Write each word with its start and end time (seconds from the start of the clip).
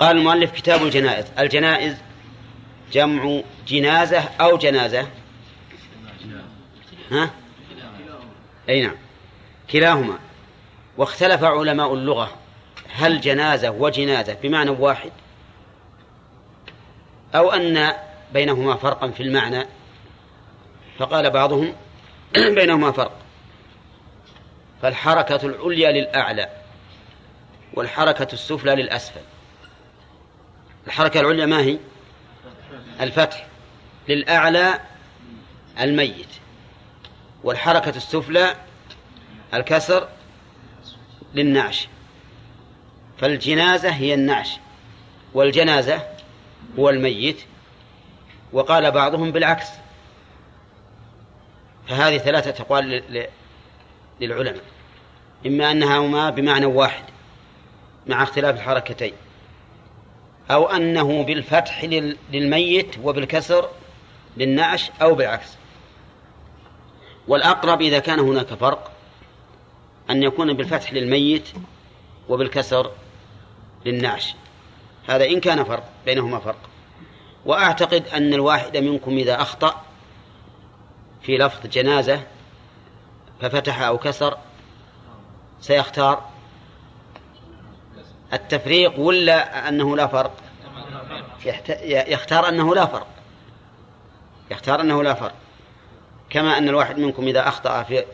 قال 0.00 0.16
المؤلف 0.16 0.52
كتاب 0.52 0.82
الجنائز. 0.82 1.24
الجنائز 1.38 1.96
جمع 2.92 3.42
جنازة 3.68 4.18
أو 4.18 4.56
جنازة. 4.56 5.06
ها؟ 7.10 7.30
أي 8.68 8.82
نعم. 8.82 8.96
كلاهما. 9.70 10.18
واختلف 10.96 11.44
علماء 11.44 11.94
اللغة. 11.94 12.36
هل 12.92 13.20
جنازة 13.20 13.70
وجنازة 13.70 14.36
بمعنى 14.42 14.70
واحد؟ 14.70 15.12
أو 17.34 17.50
أن 17.50 17.92
بينهما 18.32 18.74
فرقا 18.74 19.10
في 19.10 19.22
المعنى؟ 19.22 19.66
فقال 20.98 21.30
بعضهم 21.30 21.74
بينهما 22.34 22.92
فرق. 22.92 23.18
فالحركة 24.82 25.46
العليا 25.46 25.92
للأعلى 25.92 26.48
والحركة 27.74 28.28
السفلى 28.32 28.74
للأسفل. 28.74 29.20
الحركة 30.88 31.20
العليا 31.20 31.46
ما 31.46 31.60
هي؟ 31.60 31.78
الفتح. 33.00 33.46
للأعلى 34.08 34.80
الميت. 35.80 36.28
والحركة 37.44 37.96
السفلى 37.96 38.56
الكسر 39.54 40.08
للنعش. 41.34 41.88
فالجنازة 43.18 43.90
هي 43.90 44.14
النعش. 44.14 44.58
والجنازة 45.34 46.02
هو 46.78 46.90
الميت. 46.90 47.40
وقال 48.52 48.90
بعضهم 48.90 49.32
بالعكس. 49.32 49.68
فهذه 51.88 52.18
ثلاثة 52.18 52.62
أقوال 52.62 53.02
للعلماء. 54.20 54.64
إما 55.46 55.70
أنها 55.70 55.98
هما 55.98 56.30
بمعنى 56.30 56.66
واحد 56.66 57.04
مع 58.06 58.22
اختلاف 58.22 58.56
الحركتين. 58.56 59.12
أو 60.50 60.66
أنه 60.66 61.22
بالفتح 61.22 61.84
للميت 62.32 62.98
وبالكسر 63.02 63.68
للنعش 64.36 64.90
أو 65.02 65.14
بالعكس. 65.14 65.56
والأقرب 67.28 67.82
إذا 67.82 67.98
كان 67.98 68.18
هناك 68.18 68.46
فرق 68.46 68.90
أن 70.10 70.22
يكون 70.22 70.52
بالفتح 70.52 70.92
للميت 70.92 71.48
وبالكسر 72.28 72.90
للنعش. 73.86 74.34
هذا 75.08 75.24
إن 75.24 75.40
كان 75.40 75.64
فرق 75.64 75.84
بينهما 76.06 76.38
فرق. 76.38 76.68
وأعتقد 77.44 78.08
أن 78.08 78.34
الواحد 78.34 78.76
منكم 78.76 79.18
إذا 79.18 79.42
أخطأ 79.42 79.82
في 81.22 81.36
لفظ 81.36 81.66
جنازة 81.66 82.22
ففتح 83.40 83.82
أو 83.82 83.98
كسر 83.98 84.36
سيختار 85.60 86.28
التفريق 88.32 89.00
ولا 89.00 89.68
أنه 89.68 89.96
لا 89.96 90.06
فرق؟ 90.06 90.47
يختار 91.84 92.48
أنه 92.48 92.74
لا 92.74 92.86
فرق. 92.86 93.06
يختار 94.50 94.80
أنه 94.80 95.02
لا 95.02 95.14
فرق. 95.14 95.34
كما 96.30 96.58
أن 96.58 96.68
الواحد 96.68 96.98
منكم 96.98 97.28
إذا 97.28 97.48
أخطأ 97.48 97.82
في 97.82 98.04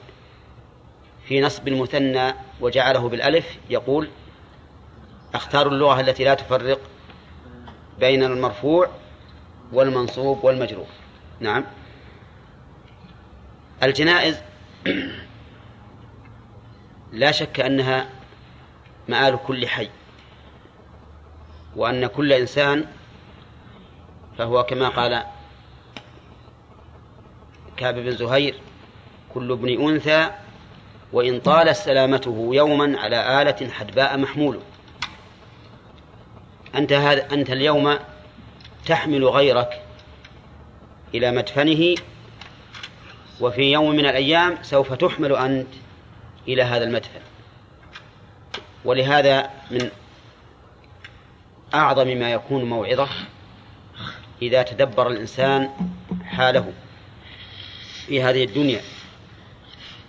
في 1.29 1.41
نصب 1.41 1.69
المثنى 1.69 2.35
وجعله 2.61 3.09
بالألف 3.09 3.59
يقول 3.71 4.09
اختار 5.35 5.69
اللغة 5.69 6.01
التي 6.01 6.25
لا 6.25 6.35
تفرق 6.35 6.81
بين 7.99 8.23
المرفوع 8.23 8.89
والمنصوب 9.73 10.45
والمجرور. 10.45 10.87
نعم. 11.41 11.65
الجنائز 13.83 14.43
لا 17.13 17.31
شك 17.31 17.61
أنها 17.61 18.09
مآل 19.09 19.39
كل 19.47 19.69
حي 19.69 19.91
وأن 21.77 22.07
كل 22.07 22.33
إنسان 22.33 22.87
فهو 24.39 24.63
كما 24.63 24.89
قال 24.89 25.25
كعب 27.77 27.95
بن 27.95 28.11
زهير 28.11 28.55
كل 29.35 29.53
ابن 29.53 29.89
أنثى 29.89 30.31
وإن 31.13 31.41
طالت 31.41 31.77
سلامته 31.77 32.49
يوما 32.53 33.01
على 33.01 33.43
آلة 33.43 33.71
حدباء 33.71 34.19
محمول. 34.19 34.61
أنت 36.75 36.93
هذا 36.93 37.33
أنت 37.33 37.51
اليوم 37.51 37.99
تحمل 38.87 39.25
غيرك 39.25 39.83
إلى 41.15 41.31
مدفنه 41.31 41.95
وفي 43.41 43.73
يوم 43.73 43.91
من 43.91 44.07
الأيام 44.07 44.59
سوف 44.63 44.93
تحمل 44.93 45.37
أنت 45.37 45.69
إلى 46.49 46.63
هذا 46.63 46.85
المدفن. 46.85 47.21
ولهذا 48.85 49.51
من 49.71 49.91
أعظم 51.75 52.07
ما 52.07 52.33
يكون 52.33 52.65
موعظة 52.65 53.09
إذا 54.43 54.63
تدبر 54.63 55.09
الإنسان 55.09 55.71
حاله 56.25 56.73
في 58.07 58.23
هذه 58.23 58.45
الدنيا 58.45 58.81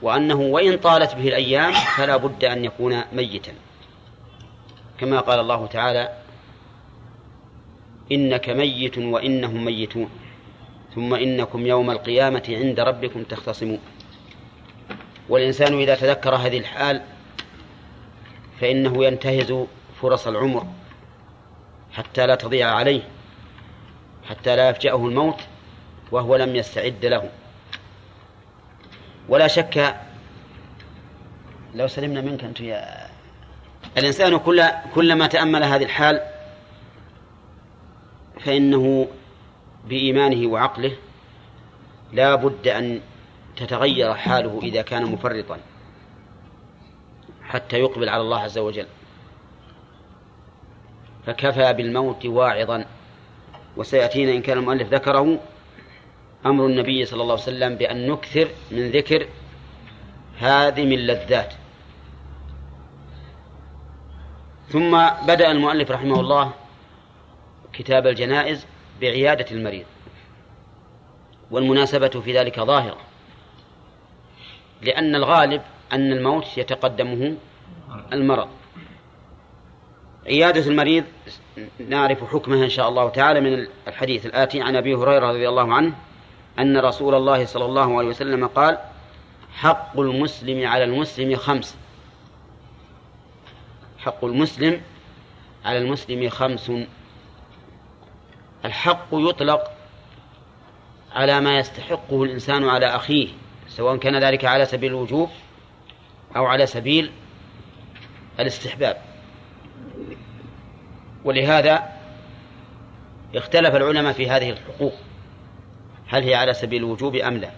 وأنه 0.01 0.35
وإن 0.35 0.77
طالت 0.77 1.15
به 1.15 1.27
الأيام 1.27 1.73
فلا 1.73 2.17
بد 2.17 2.45
أن 2.45 2.65
يكون 2.65 3.01
ميتا. 3.13 3.53
كما 4.99 5.19
قال 5.19 5.39
الله 5.39 5.65
تعالى 5.67 6.17
إنك 8.11 8.49
ميت 8.49 8.97
وإنهم 8.97 9.65
ميتون 9.65 10.09
ثم 10.95 11.13
إنكم 11.13 11.65
يوم 11.67 11.91
القيامة 11.91 12.43
عند 12.49 12.79
ربكم 12.79 13.23
تختصمون. 13.23 13.79
والإنسان 15.29 15.79
إذا 15.79 15.95
تذكر 15.95 16.35
هذه 16.35 16.57
الحال 16.57 17.01
فإنه 18.61 19.05
ينتهز 19.05 19.65
فرص 20.01 20.27
العمر 20.27 20.67
حتى 21.93 22.27
لا 22.27 22.35
تضيع 22.35 22.71
عليه. 22.71 23.14
حتى 24.29 24.55
لا 24.55 24.69
يفجأه 24.69 24.95
الموت 25.07 25.41
وهو 26.11 26.35
لم 26.35 26.55
يستعد 26.55 27.05
له. 27.05 27.29
ولا 29.29 29.47
شك 29.47 29.95
لو 31.75 31.87
سلمنا 31.87 32.21
منك 32.21 32.43
أنت 32.43 32.61
يا 32.61 33.07
الإنسان 33.97 34.37
كل 34.37 34.63
كلما 34.95 35.27
تأمل 35.27 35.63
هذه 35.63 35.83
الحال 35.83 36.21
فإنه 38.39 39.07
بإيمانه 39.87 40.47
وعقله 40.47 40.91
لا 42.13 42.35
بد 42.35 42.67
أن 42.67 43.01
تتغير 43.57 44.13
حاله 44.13 44.59
إذا 44.63 44.81
كان 44.81 45.05
مفرطا 45.05 45.57
حتى 47.43 47.79
يقبل 47.79 48.09
على 48.09 48.21
الله 48.21 48.39
عز 48.39 48.57
وجل. 48.57 48.87
فكفى 51.25 51.73
بالموت 51.73 52.25
واعظا. 52.25 52.85
وسيأتينا 53.77 54.31
إن 54.31 54.41
كان 54.41 54.57
المؤلف 54.57 54.93
ذكره 54.93 55.39
أمر 56.45 56.65
النبي 56.65 57.05
صلى 57.05 57.21
الله 57.21 57.33
عليه 57.33 57.43
وسلم 57.43 57.75
بأن 57.75 58.11
نكثر 58.11 58.47
من 58.71 58.91
ذكر 58.91 59.27
هادم 60.39 60.91
اللذات. 60.91 61.53
ثم 64.69 65.09
بدأ 65.27 65.51
المؤلف 65.51 65.91
رحمه 65.91 66.19
الله 66.19 66.51
كتاب 67.73 68.07
الجنائز 68.07 68.65
بعيادة 69.01 69.45
المريض 69.51 69.85
والمناسبة 71.51 72.07
في 72.07 72.37
ذلك 72.37 72.59
ظاهرة 72.59 72.97
لأن 74.81 75.15
الغالب 75.15 75.61
أن 75.93 76.11
الموت 76.11 76.57
يتقدمه 76.57 77.35
المرض. 78.13 78.49
عيادة 80.27 80.67
المريض 80.71 81.03
نعرف 81.89 82.23
حكمها 82.23 82.63
إن 82.63 82.69
شاء 82.69 82.89
الله 82.89 83.09
تعالى 83.09 83.41
من 83.41 83.67
الحديث 83.87 84.25
الآتي 84.25 84.61
عن 84.61 84.75
أبي 84.75 84.95
هريرة 84.95 85.29
رضي 85.29 85.49
الله 85.49 85.73
عنه 85.73 85.93
أن 86.59 86.77
رسول 86.77 87.15
الله 87.15 87.45
صلى 87.45 87.65
الله 87.65 87.97
عليه 87.97 88.07
وسلم 88.07 88.47
قال 88.47 88.77
حق 89.53 89.99
المسلم 89.99 90.67
على 90.67 90.83
المسلم 90.83 91.35
خمس. 91.35 91.77
حق 93.97 94.25
المسلم 94.25 94.81
على 95.65 95.77
المسلم 95.77 96.29
خمس. 96.29 96.71
الحق 98.65 99.07
يطلق 99.13 99.71
على 101.13 101.41
ما 101.41 101.57
يستحقه 101.57 102.23
الإنسان 102.23 102.69
على 102.69 102.85
أخيه 102.85 103.27
سواء 103.67 103.97
كان 103.97 104.23
ذلك 104.23 104.45
على 104.45 104.65
سبيل 104.65 104.91
الوجوب 104.91 105.29
أو 106.35 106.45
على 106.45 106.65
سبيل 106.65 107.11
الاستحباب. 108.39 109.01
ولهذا 111.25 111.83
اختلف 113.35 113.75
العلماء 113.75 114.13
في 114.13 114.29
هذه 114.29 114.49
الحقوق. 114.49 114.93
هل 116.07 116.23
هي 116.23 116.35
على 116.35 116.53
سبيل 116.53 116.83
الوجوب 116.83 117.15
أم 117.15 117.37
لا؟ 117.37 117.49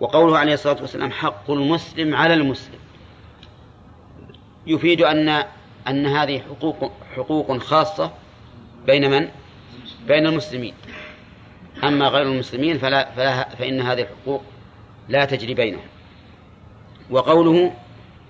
وقوله 0.00 0.38
عليه 0.38 0.54
الصلاة 0.54 0.80
والسلام 0.80 1.10
حق 1.10 1.50
المسلم 1.50 2.14
على 2.14 2.34
المسلم. 2.34 2.78
يفيد 4.66 5.00
أن 5.00 5.44
أن 5.88 6.06
هذه 6.06 6.38
حقوق 6.38 6.92
حقوق 7.16 7.58
خاصة 7.58 8.12
بين 8.86 9.10
من؟ 9.10 9.28
بين 10.06 10.26
المسلمين. 10.26 10.74
أما 11.84 12.08
غير 12.08 12.26
المسلمين 12.26 12.78
فلا, 12.78 13.10
فلا 13.10 13.48
فإن 13.48 13.80
هذه 13.80 14.00
الحقوق 14.02 14.42
لا 15.08 15.24
تجري 15.24 15.54
بينهم. 15.54 15.84
وقوله 17.10 17.72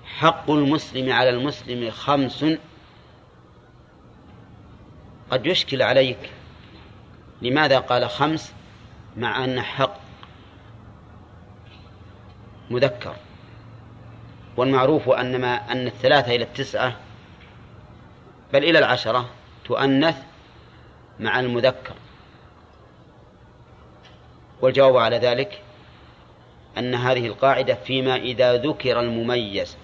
حق 0.05 0.51
المسلم 0.51 1.11
على 1.11 1.29
المسلم 1.29 1.91
خمس 1.91 2.45
قد 5.31 5.45
يشكل 5.45 5.81
عليك. 5.81 6.29
لماذا 7.41 7.79
قال 7.79 8.09
خمس؟ 8.09 8.53
مع 9.17 9.43
أن 9.43 9.61
حق 9.61 9.99
مذكر. 12.69 13.15
والمعروف 14.57 15.09
أن 15.09 15.41
ما 15.41 15.71
أن 15.71 15.87
الثلاثة 15.87 16.35
إلى 16.35 16.43
التسعة 16.43 16.95
بل 18.53 18.63
إلى 18.63 18.79
العشرة 18.79 19.29
تؤنث 19.65 20.17
مع 21.19 21.39
المذكر. 21.39 21.93
والجواب 24.61 24.97
على 24.97 25.17
ذلك 25.17 25.61
أن 26.77 26.95
هذه 26.95 27.27
القاعدة 27.27 27.73
فيما 27.73 28.15
إذا 28.15 28.57
ذكر 28.57 28.99
المميز. 28.99 29.77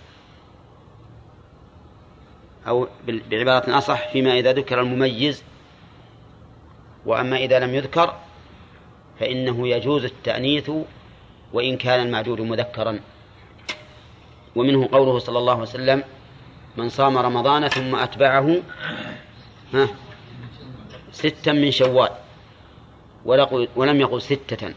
أو 2.67 2.87
بعبارة 3.07 3.77
أصح 3.77 4.11
فيما 4.11 4.39
إذا 4.39 4.53
ذكر 4.53 4.81
المميز 4.81 5.43
وأما 7.05 7.37
إذا 7.37 7.59
لم 7.59 7.75
يذكر 7.75 8.15
فإنه 9.19 9.67
يجوز 9.67 10.03
التأنيث 10.03 10.71
وإن 11.53 11.77
كان 11.77 12.07
المعدود 12.07 12.41
مذكرا. 12.41 12.99
ومنه 14.55 14.89
قوله 14.91 15.19
صلى 15.19 15.39
الله 15.39 15.53
عليه 15.53 15.61
وسلم 15.61 16.03
من 16.77 16.89
صام 16.89 17.17
رمضان 17.17 17.67
ثم 17.67 17.95
أتبعه 17.95 18.61
ها 19.73 19.87
ستا 21.11 21.51
من 21.51 21.71
شوال 21.71 22.09
ولم 23.75 24.01
يقل 24.01 24.21
ستة. 24.21 24.73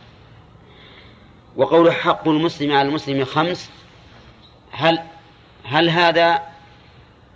وقول 1.56 1.92
حق 1.92 2.28
المسلم 2.28 2.72
على 2.72 2.88
المسلم 2.88 3.24
خمس 3.24 3.70
هل 4.72 4.98
هل 5.64 5.90
هذا 5.90 6.51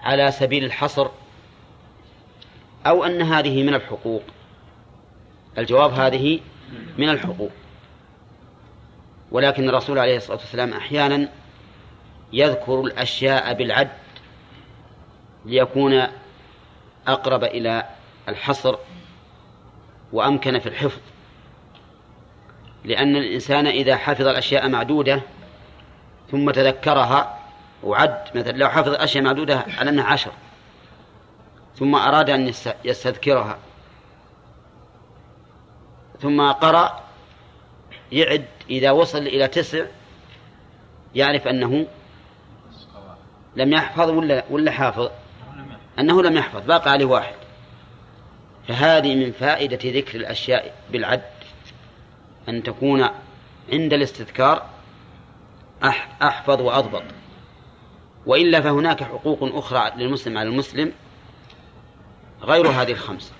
على 0.00 0.32
سبيل 0.32 0.64
الحصر 0.64 1.08
أو 2.86 3.04
أن 3.04 3.22
هذه 3.22 3.62
من 3.62 3.74
الحقوق. 3.74 4.22
الجواب 5.58 5.92
هذه 5.92 6.40
من 6.98 7.08
الحقوق. 7.08 7.50
ولكن 9.30 9.68
الرسول 9.68 9.98
عليه 9.98 10.16
الصلاة 10.16 10.38
والسلام 10.38 10.72
أحيانا 10.72 11.28
يذكر 12.32 12.80
الأشياء 12.80 13.54
بالعد 13.54 13.90
ليكون 15.44 16.06
أقرب 17.06 17.44
إلى 17.44 17.86
الحصر 18.28 18.76
وأمكن 20.12 20.58
في 20.58 20.68
الحفظ. 20.68 21.00
لأن 22.84 23.16
الإنسان 23.16 23.66
إذا 23.66 23.96
حفظ 23.96 24.26
الأشياء 24.26 24.68
معدودة 24.68 25.22
ثم 26.30 26.50
تذكرها 26.50 27.38
وعد 27.86 28.24
مثلا 28.34 28.52
لو 28.52 28.68
حفظ 28.68 28.88
أشياء 28.88 29.24
معدودة 29.24 29.64
على 29.78 29.90
أنها 29.90 30.04
عشر 30.04 30.32
ثم 31.76 31.94
أراد 31.94 32.30
أن 32.30 32.52
يستذكرها 32.84 33.58
ثم 36.20 36.50
قرأ 36.50 37.00
يعد 38.12 38.44
إذا 38.70 38.90
وصل 38.90 39.18
إلى 39.18 39.48
تسع 39.48 39.84
يعرف 41.14 41.46
أنه 41.48 41.86
لم 43.56 43.72
يحفظ 43.72 44.10
ولا 44.10 44.44
ولا 44.50 44.70
حافظ 44.70 45.10
أنه 45.98 46.22
لم 46.22 46.36
يحفظ 46.36 46.66
باقي 46.66 46.90
عليه 46.90 47.04
واحد. 47.04 47.34
فهذه 48.68 49.14
من 49.14 49.32
فائدة 49.32 49.78
ذكر 49.98 50.18
الأشياء 50.18 50.74
بالعد 50.90 51.22
أن 52.48 52.62
تكون 52.62 53.02
عند 53.72 53.92
الاستذكار 53.92 54.66
أحفظ 56.22 56.60
وأضبط. 56.60 57.02
وإلا 58.26 58.60
فهناك 58.60 59.04
حقوق 59.04 59.38
أخرى 59.42 59.90
للمسلم 59.96 60.38
على 60.38 60.48
المسلم 60.48 60.92
غير 62.42 62.68
هذه 62.68 62.92
الخمس 62.92 63.32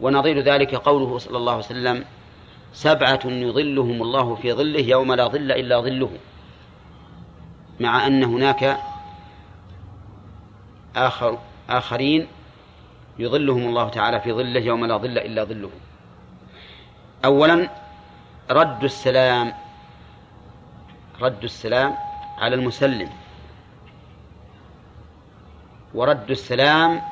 ونظير 0.00 0.40
ذلك 0.40 0.74
قوله 0.74 1.18
صلى 1.18 1.36
الله 1.36 1.52
عليه 1.52 1.64
وسلم 1.64 2.04
سبعة 2.72 3.20
يظلهم 3.24 4.02
الله 4.02 4.34
في 4.34 4.52
ظله 4.52 4.80
يوم 4.80 5.12
لا 5.12 5.28
ظل 5.28 5.52
إلا 5.52 5.80
ظله. 5.80 6.10
مع 7.80 8.06
أن 8.06 8.24
هناك 8.24 8.78
آخر 10.96 11.38
آخرين 11.70 12.26
يظلهم 13.18 13.68
الله 13.68 13.88
تعالى 13.88 14.20
في 14.20 14.32
ظله 14.32 14.60
يوم 14.60 14.84
لا 14.84 14.96
ظل 14.96 15.18
إلا 15.18 15.44
ظله. 15.44 15.70
أولا 17.24 17.68
رد 18.50 18.84
السلام 18.84 19.52
رد 21.20 21.44
السلام 21.44 21.96
على 22.38 22.54
المسلم. 22.54 23.08
ورد 25.94 26.30
السلام 26.30 27.02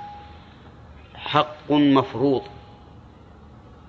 حق 1.15 1.73
مفروض 1.73 2.43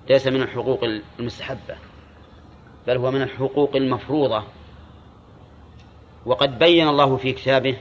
ليس 0.08 0.26
من 0.26 0.42
الحقوق 0.42 0.84
المستحبة 1.18 1.76
بل 2.86 2.96
هو 2.96 3.10
من 3.10 3.22
الحقوق 3.22 3.76
المفروضة. 3.76 4.44
وقد 6.26 6.58
بين 6.58 6.88
الله 6.88 7.16
في 7.16 7.32
كتابه 7.32 7.76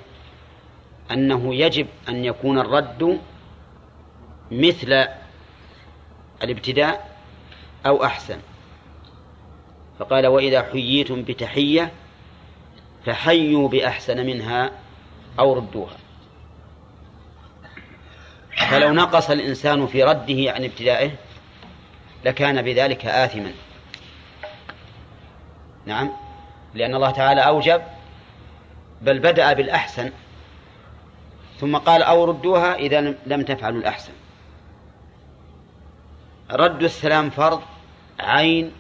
أنه 1.11 1.55
يجب 1.55 1.87
أن 2.09 2.25
يكون 2.25 2.59
الرد 2.59 3.19
مثل 4.51 5.07
الابتداء 6.43 7.17
أو 7.85 8.03
أحسن. 8.03 8.39
فقال 9.99 10.27
وإذا 10.27 10.63
حييتم 10.63 11.21
بتحية 11.21 11.91
فحيوا 13.05 13.69
بأحسن 13.69 14.25
منها 14.25 14.71
أو 15.39 15.53
ردوها. 15.53 15.97
فلو 18.55 18.93
نقص 18.93 19.29
الإنسان 19.29 19.87
في 19.87 20.03
رده 20.03 20.51
عن 20.51 20.63
ابتدائه 20.63 21.11
لكان 22.25 22.61
بذلك 22.61 23.05
آثما. 23.05 23.51
نعم. 25.85 26.11
لأن 26.73 26.95
الله 26.95 27.11
تعالى 27.11 27.41
أوجب 27.41 27.81
بل 29.01 29.19
بدأ 29.19 29.53
بالأحسن. 29.53 30.11
ثم 31.59 31.77
قال 31.77 32.03
أو 32.03 32.25
ردوها 32.25 32.75
إذا 32.75 33.15
لم 33.25 33.41
تفعلوا 33.41 33.79
الأحسن. 33.79 34.13
رد 36.51 36.83
السلام 36.83 37.29
فرض 37.29 37.61
عين 38.19 38.71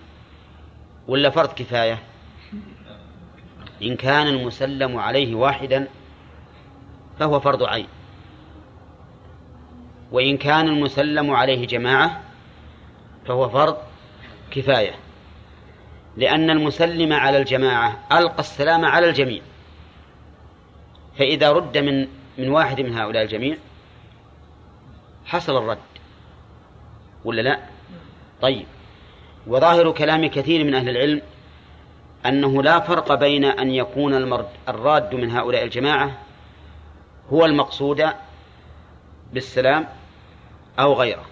ولا 1.07 1.29
فرض 1.29 1.53
كفاية؟ 1.53 1.99
إن 3.81 3.95
كان 3.95 4.27
المسلم 4.27 4.97
عليه 4.97 5.35
واحدا 5.35 5.87
فهو 7.19 7.39
فرض 7.39 7.63
عين. 7.63 7.87
وإن 10.11 10.37
كان 10.37 10.67
المسلم 10.67 11.31
عليه 11.31 11.67
جماعة 11.67 12.21
فهو 13.27 13.49
فرض 13.49 13.77
كفاية. 14.51 14.95
لأن 16.17 16.49
المسلم 16.49 17.13
على 17.13 17.37
الجماعة 17.37 17.99
ألقى 18.11 18.39
السلام 18.39 18.85
على 18.85 19.09
الجميع. 19.09 19.41
فإذا 21.17 21.51
رد 21.51 21.77
من 21.77 22.07
من 22.37 22.49
واحد 22.49 22.81
من 22.81 22.97
هؤلاء 22.97 23.23
الجميع 23.23 23.57
حصل 25.25 25.57
الرد. 25.57 25.77
ولا 27.25 27.41
لا؟ 27.41 27.59
طيب. 28.41 28.65
وظاهر 29.47 29.91
كلام 29.91 30.27
كثير 30.27 30.63
من 30.63 30.75
أهل 30.75 30.89
العلم 30.89 31.21
أنه 32.25 32.63
لا 32.63 32.79
فرق 32.79 33.13
بين 33.13 33.45
أن 33.45 33.71
يكون 33.71 34.13
الراد 34.69 35.15
من 35.15 35.31
هؤلاء 35.31 35.63
الجماعة 35.63 36.11
هو 37.29 37.45
المقصود 37.45 38.05
بالسلام 39.35 39.87
أو 40.79 40.93
غيره. 40.93 41.25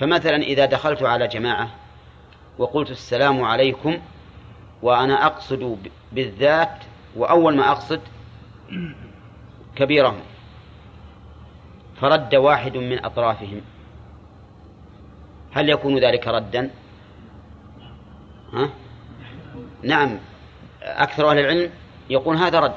فمثلا 0.00 0.36
إذا 0.36 0.66
دخلت 0.66 1.02
على 1.02 1.28
جماعة 1.28 1.70
وقلت 2.58 2.90
السلام 2.90 3.42
عليكم 3.42 3.98
وأنا 4.82 5.26
أقصد 5.26 5.78
بالذات 6.12 6.78
وأول 7.16 7.56
ما 7.56 7.72
أقصد 7.72 8.00
كبيرهم 9.76 10.20
فرد 12.00 12.34
واحد 12.34 12.76
من 12.76 13.04
أطرافهم. 13.04 13.60
هل 15.52 15.68
يكون 15.68 15.98
ذلك 15.98 16.28
ردا؟ 16.28 16.70
ها؟ 18.52 18.70
نعم 19.82 20.18
أكثر 20.82 21.30
أهل 21.30 21.38
العلم 21.38 21.70
يقول 22.10 22.36
هذا 22.36 22.60
رد 22.60 22.74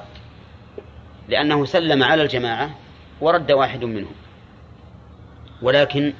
لأنه 1.28 1.66
سلم 1.66 2.04
على 2.04 2.24
الجماعة 2.24 2.85
ورد 3.22 3.52
واحد 3.52 3.84
منهم. 3.84 4.16
ولكن 5.62 6.14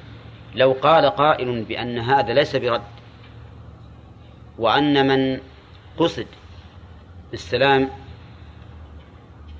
لو 0.54 0.72
قال 0.72 1.06
قائل 1.06 1.64
بأن 1.64 1.98
هذا 1.98 2.34
ليس 2.34 2.56
برد 2.56 2.82
وأن 4.58 5.06
من 5.06 5.40
قصد 5.98 6.26
بالسلام 7.30 7.90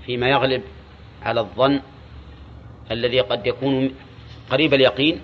فيما 0.07 0.29
يغلب 0.29 0.63
على 1.23 1.41
الظن 1.41 1.81
الذي 2.91 3.21
قد 3.21 3.47
يكون 3.47 3.95
قريب 4.51 4.75
اليقين 4.75 5.21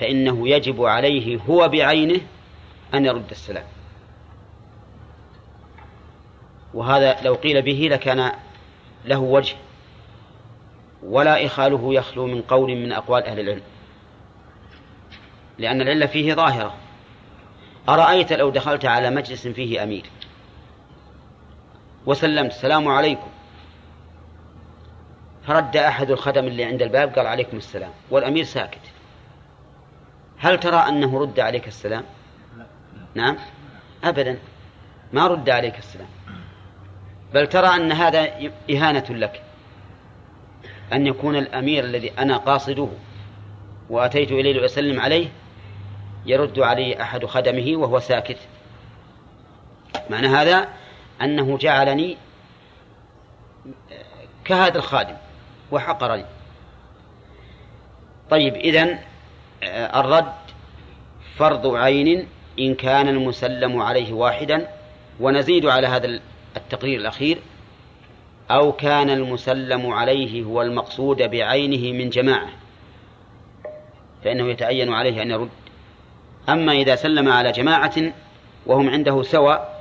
فإنه 0.00 0.48
يجب 0.48 0.82
عليه 0.82 1.38
هو 1.48 1.68
بعينه 1.68 2.20
أن 2.94 3.06
يرد 3.06 3.30
السلام. 3.30 3.64
وهذا 6.74 7.22
لو 7.22 7.34
قيل 7.34 7.62
به 7.62 7.88
لكان 7.90 8.32
له 9.04 9.18
وجه. 9.18 9.56
ولا 11.04 11.46
إخاله 11.46 11.94
يخلو 11.94 12.26
من 12.26 12.42
قول 12.42 12.76
من 12.76 12.92
أقوال 12.92 13.24
أهل 13.24 13.40
العلم. 13.40 13.62
لأن 15.58 15.80
العلة 15.80 16.06
فيه 16.06 16.34
ظاهرة. 16.34 16.74
أرأيت 17.88 18.32
لو 18.32 18.50
دخلت 18.50 18.84
على 18.84 19.10
مجلس 19.10 19.46
فيه 19.46 19.82
أمير؟ 19.82 20.04
وسلمت 22.06 22.50
السلام 22.50 22.88
عليكم. 22.88 23.28
فرد 25.46 25.76
أحد 25.76 26.10
الخدم 26.10 26.44
اللي 26.44 26.64
عند 26.64 26.82
الباب 26.82 27.14
قال 27.14 27.26
عليكم 27.26 27.56
السلام. 27.56 27.90
والأمير 28.10 28.44
ساكت. 28.44 28.80
هل 30.38 30.60
ترى 30.60 30.76
أنه 30.76 31.20
رد 31.20 31.40
عليك 31.40 31.68
السلام؟ 31.68 32.04
نعم. 33.14 33.36
أبدا. 34.04 34.38
ما 35.12 35.26
رد 35.26 35.50
عليك 35.50 35.78
السلام. 35.78 36.08
بل 37.34 37.46
ترى 37.46 37.66
أن 37.66 37.92
هذا 37.92 38.50
إهانة 38.70 39.04
لك. 39.10 39.42
أن 40.92 41.06
يكون 41.06 41.36
الأمير 41.36 41.84
الذي 41.84 42.12
أنا 42.18 42.36
قاصده 42.36 42.88
وأتيت 43.90 44.32
إليه 44.32 44.52
لأسلم 44.52 45.00
عليه 45.00 45.28
يرد 46.26 46.58
علي 46.58 47.02
أحد 47.02 47.26
خدمه 47.26 47.76
وهو 47.76 48.00
ساكت. 48.00 48.38
معنى 50.10 50.26
هذا 50.26 50.68
أنه 51.22 51.58
جعلني 51.58 52.16
كهذا 54.44 54.78
الخادم 54.78 55.16
وحقرني. 55.70 56.24
طيب 58.30 58.54
إذن 58.54 58.98
آه، 59.62 60.00
الرد 60.00 60.32
فرض 61.36 61.66
عين 61.66 62.28
إن 62.58 62.74
كان 62.74 63.08
المسلم 63.08 63.82
عليه 63.82 64.12
واحدا 64.12 64.68
ونزيد 65.20 65.66
على 65.66 65.86
هذا 65.86 66.20
التقرير 66.56 67.00
الأخير. 67.00 67.38
أو 68.50 68.72
كان 68.72 69.10
المسلم 69.10 69.86
عليه 69.86 70.44
هو 70.44 70.62
المقصود 70.62 71.22
بعينه 71.22 71.98
من 71.98 72.10
جماعة 72.10 72.48
فإنه 74.24 74.44
يتعين 74.44 74.92
عليه 74.92 75.22
أن 75.22 75.30
يرد. 75.30 75.50
أما 76.48 76.72
إذا 76.72 76.94
سلم 76.94 77.28
على 77.28 77.52
جماعة 77.52 77.94
وهم 78.66 78.90
عنده 78.90 79.22
سواء 79.22 79.74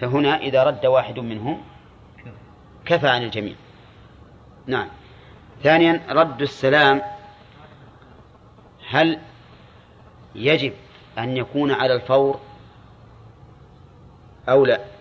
فهنا 0.00 0.36
إذا 0.40 0.64
رد 0.64 0.86
واحد 0.86 1.18
منهم 1.18 1.62
كفى 2.84 3.08
عن 3.08 3.22
الجميع. 3.22 3.54
نعم. 4.66 4.88
ثانيا 5.62 6.02
رد 6.08 6.42
السلام. 6.42 7.02
هل 8.88 9.18
يجب 10.34 10.72
أن 11.18 11.36
يكون 11.36 11.72
على 11.72 11.94
الفور 11.94 12.40
أو 14.48 14.64
لا؟ 14.64 14.95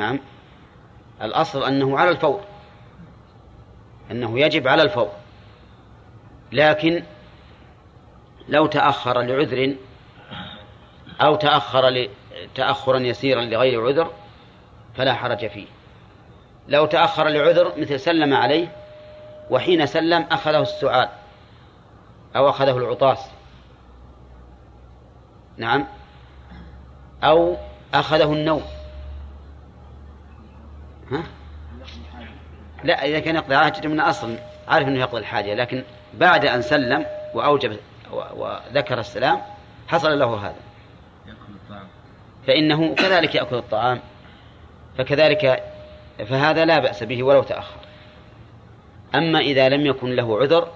نعم. 0.00 0.20
الأصل 1.22 1.64
أنه 1.64 1.98
على 1.98 2.10
الفور. 2.10 2.40
أنه 4.10 4.40
يجب 4.40 4.68
على 4.68 4.82
الفور. 4.82 5.10
لكن 6.52 7.04
لو 8.48 8.66
تأخر 8.66 9.20
لعذر 9.20 9.76
أو 11.20 11.34
تأخر 11.34 12.08
تأخرا 12.54 12.98
يسيرا 12.98 13.42
لغير 13.42 13.86
عذر 13.86 14.10
فلا 14.94 15.14
حرج 15.14 15.46
فيه. 15.46 15.66
لو 16.68 16.86
تأخر 16.86 17.28
لعذر 17.28 17.72
مثل 17.78 18.00
سلم 18.00 18.34
عليه 18.34 18.72
وحين 19.50 19.86
سلم 19.86 20.26
أخذه 20.30 20.62
السعال 20.62 21.08
أو 22.36 22.48
أخذه 22.48 22.76
العطاس. 22.76 23.30
نعم. 25.56 25.86
أو 27.24 27.56
أخذه 27.94 28.32
النوم. 28.32 28.79
ها؟ 31.10 31.22
لا 32.84 33.04
إذا 33.04 33.18
كان 33.18 33.34
يقضي 33.34 33.56
حاجة 33.56 33.88
من 33.88 34.00
أصل 34.00 34.38
عارف 34.68 34.88
أنه 34.88 35.00
يقضي 35.00 35.20
الحاجة 35.20 35.54
لكن 35.54 35.84
بعد 36.14 36.44
أن 36.44 36.62
سلم 36.62 37.06
وأوجب 37.34 37.76
وذكر 38.12 38.98
السلام 38.98 39.42
حصل 39.88 40.18
له 40.18 40.46
هذا. 40.46 40.56
فإنه 42.46 42.94
كذلك 42.94 43.34
يأكل 43.34 43.56
الطعام. 43.56 44.00
فكذلك 44.98 45.62
فهذا 46.28 46.64
لا 46.64 46.78
بأس 46.78 47.02
به 47.02 47.22
ولو 47.22 47.42
تأخر. 47.42 47.80
أما 49.14 49.38
إذا 49.38 49.68
لم 49.68 49.86
يكن 49.86 50.16
له 50.16 50.40
عذر 50.40 50.68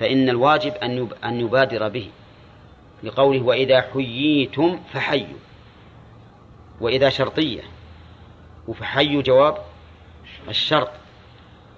فإن 0.00 0.28
الواجب 0.28 0.74
أن 0.74 1.08
أن 1.24 1.40
يبادر 1.40 1.88
به. 1.88 2.10
لقوله 3.02 3.42
وإذا 3.42 3.80
حييتم 3.80 4.80
فحيوا. 4.92 5.38
وإذا 6.80 7.08
شرطية. 7.08 7.62
وفحيوا 8.68 9.22
جواب 9.22 9.58
الشرط 10.48 10.90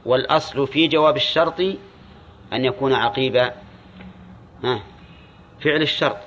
والأصل 0.05 0.67
في 0.67 0.89
جواب 0.89 1.17
الشرط 1.17 1.61
أن 2.53 2.65
يكون 2.65 2.93
عقيب 2.93 3.53
فعل 5.61 5.83
الشرط 5.83 6.19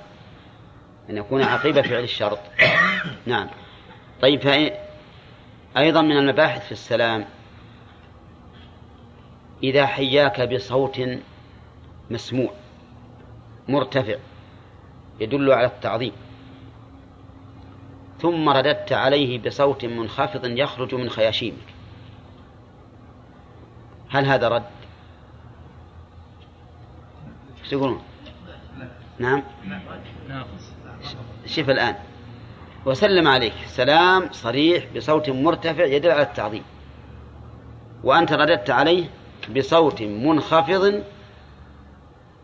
أن 1.10 1.16
يكون 1.16 1.42
عقيب 1.42 1.80
فعل 1.80 2.02
الشرط. 2.02 2.38
نعم. 3.26 3.48
طيب 4.22 4.72
أيضا 5.76 6.02
من 6.02 6.16
المباحث 6.16 6.66
في 6.66 6.72
السلام 6.72 7.24
إذا 9.62 9.86
حياك 9.86 10.40
بصوت 10.40 11.00
مسموع 12.10 12.50
مرتفع 13.68 14.16
يدل 15.20 15.52
على 15.52 15.66
التعظيم. 15.66 16.12
ثم 18.20 18.48
رددت 18.48 18.92
عليه 18.92 19.38
بصوت 19.38 19.84
منخفض 19.84 20.44
يخرج 20.44 20.94
من 20.94 21.10
خياشيمك. 21.10 21.74
هل 24.10 24.24
هذا 24.24 24.48
رد؟ 24.48 24.62
إيش 27.60 27.70
تقولون؟ 27.70 28.02
نعم. 29.18 29.42
شوف 31.46 31.70
الآن. 31.70 31.94
وسلم 32.86 33.28
عليك. 33.28 33.54
سلام 33.66 34.32
صريح 34.32 34.84
بصوت 34.96 35.30
مرتفع 35.30 35.84
يدل 35.84 36.10
على 36.10 36.22
التعظيم. 36.22 36.62
وأنت 38.04 38.32
رددت 38.32 38.70
عليه 38.70 39.10
بصوت 39.56 40.02
منخفض 40.02 41.04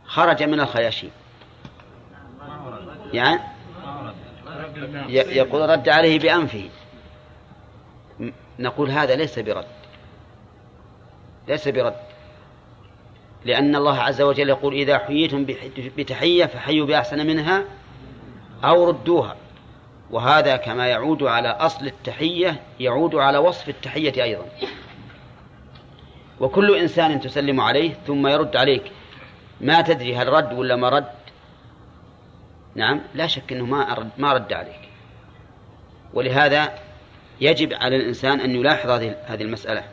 خرج 0.04 0.42
من 0.42 0.60
الخياشيم. 0.60 1.10
يعني 3.12 3.51
يقول 5.08 5.70
رد 5.70 5.88
عليه 5.88 6.18
بأنفه. 6.18 6.68
نقول 8.58 8.90
هذا 8.90 9.14
ليس 9.14 9.38
برد. 9.38 9.66
ليس 11.48 11.68
برد. 11.68 11.96
لأن 13.44 13.76
الله 13.76 13.98
عز 13.98 14.22
وجل 14.22 14.48
يقول 14.48 14.74
إذا 14.74 14.98
حييتم 14.98 15.46
بتحية 15.96 16.44
فحيوا 16.44 16.86
بأحسن 16.86 17.26
منها 17.26 17.64
أو 18.64 18.88
ردوها. 18.88 19.36
وهذا 20.10 20.56
كما 20.56 20.86
يعود 20.86 21.22
على 21.22 21.48
أصل 21.48 21.86
التحية 21.86 22.60
يعود 22.80 23.14
على 23.14 23.38
وصف 23.38 23.68
التحية 23.68 24.22
أيضا. 24.22 24.44
وكل 26.40 26.76
إنسان 26.76 27.20
تسلم 27.20 27.60
عليه 27.60 27.94
ثم 28.06 28.26
يرد 28.26 28.56
عليك. 28.56 28.92
ما 29.60 29.80
تدري 29.80 30.16
هل 30.16 30.28
رد 30.28 30.52
ولا 30.52 30.76
ما 30.76 30.88
رد. 30.88 31.21
نعم. 32.74 33.00
لا 33.14 33.26
شك 33.26 33.52
أنه 33.52 33.66
ما 33.66 33.94
رد, 33.94 34.10
ما 34.18 34.32
رد 34.32 34.52
عليك. 34.52 34.88
ولهذا 36.14 36.78
يجب 37.40 37.72
على 37.74 37.96
الإنسان 37.96 38.40
أن 38.40 38.50
يلاحظ 38.56 38.90
هذه 39.26 39.42
المسألة 39.42 39.84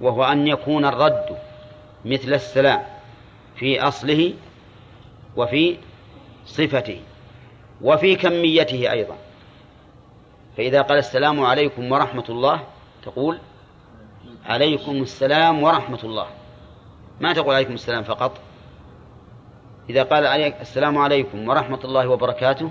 وهو 0.00 0.24
أن 0.24 0.46
يكون 0.46 0.84
الرد 0.84 1.36
مثل 2.04 2.34
السلام 2.34 2.82
في 3.56 3.80
أصله 3.80 4.34
وفي 5.36 5.76
صفته 6.46 7.00
وفي 7.80 8.16
كميته 8.16 8.90
أيضا. 8.92 9.16
فإذا 10.56 10.82
قال 10.82 10.98
السلام 10.98 11.44
عليكم 11.44 11.92
ورحمة 11.92 12.24
الله 12.28 12.60
تقول 13.02 13.38
عليكم 14.46 15.02
السلام 15.02 15.62
ورحمة 15.62 16.00
الله. 16.04 16.26
ما 17.20 17.32
تقول 17.32 17.54
عليكم 17.54 17.74
السلام 17.74 18.02
فقط؟ 18.02 18.51
إذا 19.90 20.02
قال 20.02 20.26
عليك 20.26 20.54
السلام 20.60 20.98
عليكم 20.98 21.48
ورحمة 21.48 21.80
الله 21.84 22.08
وبركاته 22.08 22.70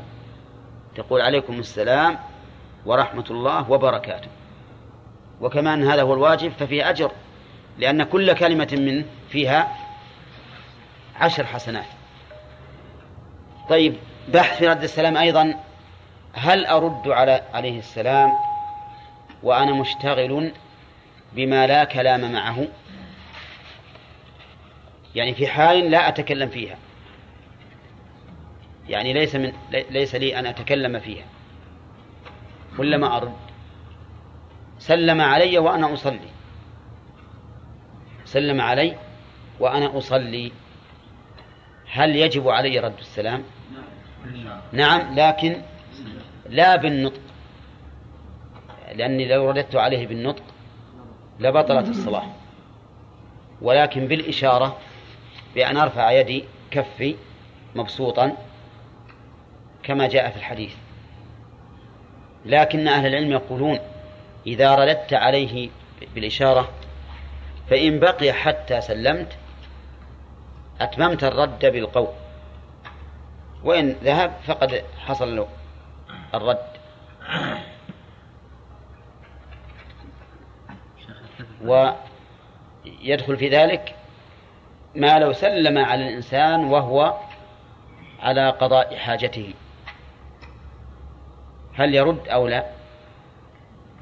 تقول 0.95 1.21
عليكم 1.21 1.59
السلام 1.59 2.19
ورحمة 2.85 3.25
الله 3.31 3.71
وبركاته. 3.71 4.27
وكمان 5.41 5.87
هذا 5.87 6.01
هو 6.01 6.13
الواجب 6.13 6.51
ففيه 6.51 6.89
أجر 6.89 7.11
لأن 7.77 8.03
كل 8.03 8.33
كلمة 8.33 8.67
منه 8.71 9.05
فيها 9.29 9.77
عشر 11.15 11.45
حسنات. 11.45 11.85
طيب 13.69 13.95
بحث 14.33 14.57
في 14.57 14.67
رد 14.67 14.83
السلام 14.83 15.17
أيضا 15.17 15.55
هل 16.33 16.65
أرد 16.65 17.07
على 17.07 17.43
عليه 17.53 17.79
السلام 17.79 18.31
وأنا 19.43 19.73
مشتغل 19.73 20.51
بما 21.33 21.67
لا 21.67 21.83
كلام 21.83 22.31
معه؟ 22.31 22.67
يعني 25.15 25.33
في 25.33 25.47
حال 25.47 25.91
لا 25.91 26.07
أتكلم 26.07 26.49
فيها. 26.49 26.77
يعني 28.89 29.13
ليس 29.13 29.35
من 29.35 29.53
ليس 29.71 30.15
لي 30.15 30.39
أن 30.39 30.45
أتكلم 30.45 30.99
فيها. 30.99 31.25
ولا 32.77 32.97
ما 32.97 33.17
أرد 33.17 33.33
سلم 34.79 35.21
علي 35.21 35.57
وأنا 35.57 35.93
أصلي. 35.93 36.29
سلم 38.25 38.61
علي 38.61 38.97
وأنا 39.59 39.97
أصلي. 39.97 40.51
هل 41.91 42.15
يجب 42.15 42.49
علي 42.49 42.79
رد 42.79 42.99
السلام؟ 42.99 43.43
نعم 44.71 45.15
لكن 45.15 45.61
لا 46.49 46.75
بالنطق. 46.75 47.21
لأني 48.95 49.27
لو 49.27 49.49
رددت 49.49 49.75
عليه 49.75 50.07
بالنطق 50.07 50.43
لبطلت 51.39 51.89
الصلاة. 51.89 52.25
ولكن 53.61 54.07
بالإشارة 54.07 54.77
بأن 55.55 55.77
أرفع 55.77 56.11
يدي 56.11 56.43
كفي 56.71 57.15
مبسوطا. 57.75 58.37
كما 59.83 60.07
جاء 60.07 60.29
في 60.29 60.37
الحديث. 60.37 60.75
لكن 62.45 62.87
أهل 62.87 63.07
العلم 63.07 63.31
يقولون 63.31 63.79
إذا 64.47 64.75
رددت 64.75 65.13
عليه 65.13 65.69
بالإشارة 66.15 66.69
فإن 67.69 67.99
بقي 67.99 68.33
حتى 68.33 68.81
سلمت 68.81 69.37
أتممت 70.81 71.23
الرد 71.23 71.65
بالقول 71.65 72.07
وإن 73.63 73.95
ذهب 74.03 74.31
فقد 74.45 74.83
حصل 75.05 75.35
له 75.35 75.47
الرد. 76.33 76.71
ويدخل 81.63 83.37
في 83.37 83.49
ذلك 83.49 83.95
ما 84.95 85.19
لو 85.19 85.33
سلم 85.33 85.77
على 85.77 86.07
الإنسان 86.07 86.63
وهو 86.63 87.17
على 88.19 88.49
قضاء 88.49 88.95
حاجته. 88.95 89.53
هل 91.81 91.95
يرد 91.95 92.27
أو 92.27 92.47
لا؟ 92.47 92.65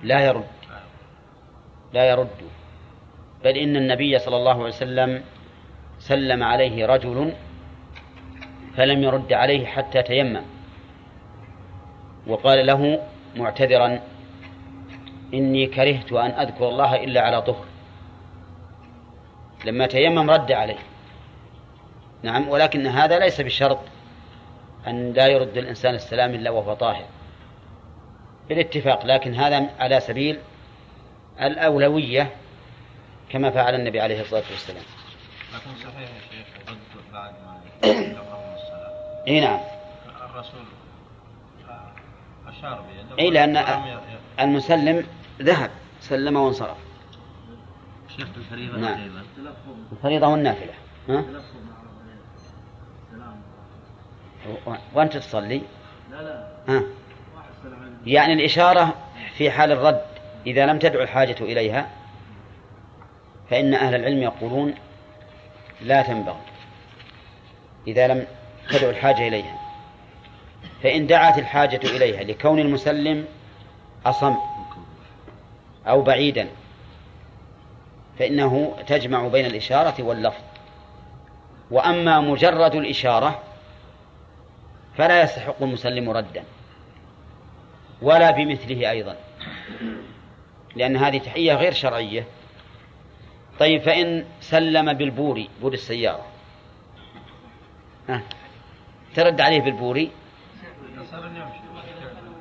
لا 0.03 0.19
يرد. 0.19 0.47
لا 1.93 2.09
يرد. 2.09 2.41
بل 3.43 3.57
إن 3.57 3.75
النبي 3.75 4.19
صلى 4.19 4.37
الله 4.37 4.53
عليه 4.53 4.63
وسلم 4.63 5.23
سلم 5.99 6.43
عليه 6.43 6.85
رجل 6.85 7.33
فلم 8.75 9.03
يرد 9.03 9.33
عليه 9.33 9.65
حتى 9.65 10.03
تيمم. 10.03 10.41
وقال 12.27 12.65
له 12.65 12.99
معتذرا 13.35 13.99
إني 15.33 15.65
كرهت 15.67 16.13
أن 16.13 16.31
أذكر 16.31 16.69
الله 16.69 17.03
إلا 17.03 17.21
على 17.21 17.41
طهر. 17.41 17.65
لما 19.65 19.87
تيمم 19.87 20.29
رد 20.29 20.51
عليه. 20.51 20.79
نعم 22.23 22.49
ولكن 22.49 22.87
هذا 22.87 23.19
ليس 23.19 23.41
بشرط 23.41 23.79
أن 24.87 25.13
لا 25.13 25.27
يرد 25.27 25.57
الإنسان 25.57 25.95
السلام 25.95 26.33
إلا 26.33 26.49
وهو 26.49 26.73
طاهر. 26.73 27.05
بالاتفاق 28.49 29.05
لكن 29.05 29.35
هذا 29.35 29.69
على 29.79 29.99
سبيل 29.99 30.39
الأولوية 31.41 32.35
كما 33.29 33.49
فعل 33.49 33.75
النبي 33.75 34.01
عليه 34.01 34.21
الصلاة 34.21 34.43
والسلام. 34.51 34.83
لكن 35.53 35.75
صحيح 35.83 36.09
يا 36.09 36.21
شيخ 36.31 36.47
رد 36.69 37.13
بعد 37.13 37.31
ما 37.31 37.61
السلام. 37.83 38.91
إي 39.27 39.39
نعم. 39.39 39.59
الرسول 40.31 40.61
أشار 42.47 42.81
بيده 42.81 43.19
إي 43.19 43.29
لأن 43.29 43.57
المسلم 44.39 45.07
ذهب 45.41 45.71
سلم 46.01 46.35
وانصرف. 46.35 46.77
شيخ 48.17 48.27
الفريضة 48.37 48.77
نعم. 48.77 49.23
الفريضة 49.91 50.27
والنافلة. 50.27 50.73
ها؟ 51.09 51.25
وأنت 54.93 55.17
تصلي؟ 55.17 55.61
لا 56.11 56.21
لا. 56.21 56.47
ها؟ 56.67 56.83
يعني 58.05 58.33
الإشارة 58.33 58.95
في 59.37 59.51
حال 59.51 59.71
الرد 59.71 60.01
إذا 60.47 60.65
لم 60.65 60.79
تدعو 60.79 61.03
الحاجة 61.03 61.35
إليها 61.41 61.89
فإن 63.49 63.73
أهل 63.73 63.95
العلم 63.95 64.23
يقولون 64.23 64.73
لا 65.81 66.01
تنبغي 66.01 66.41
إذا 67.87 68.07
لم 68.07 68.27
تدعو 68.69 68.89
الحاجة 68.89 69.27
إليها. 69.27 69.59
فإن 70.83 71.07
دعت 71.07 71.37
الحاجة 71.37 71.79
إليها 71.83 72.23
لكون 72.23 72.59
المسلم 72.59 73.25
أصم 74.05 74.35
أو 75.87 76.01
بعيدا 76.01 76.47
فإنه 78.19 78.75
تجمع 78.87 79.27
بين 79.27 79.45
الإشارة 79.45 80.03
واللفظ. 80.03 80.43
وأما 81.71 82.19
مجرد 82.19 82.75
الإشارة 82.75 83.39
فلا 84.97 85.21
يستحق 85.21 85.61
المسلم 85.61 86.09
ردا. 86.09 86.43
ولا 88.01 88.31
بمثله 88.31 88.91
أيضا. 88.91 89.17
لأن 90.75 90.97
هذه 90.97 91.17
تحية 91.17 91.53
غير 91.53 91.73
شرعية. 91.73 92.25
طيب 93.59 93.81
فإن 93.81 94.25
سلم 94.41 94.93
بالبوري 94.93 95.49
بور 95.61 95.73
السيارة. 95.73 96.25
ها 98.09 98.21
ترد 99.15 99.41
عليه 99.41 99.61
بالبوري 99.61 100.11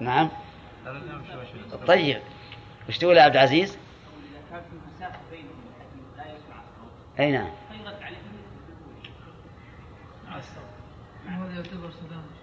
نعم. 0.00 0.28
طيب 1.86 2.20
وش 2.88 2.98
تقول 2.98 3.16
يا 3.16 3.22
عبد 3.22 3.34
العزيز؟ 3.34 3.78
أي 7.20 7.32
نعم. 7.32 7.50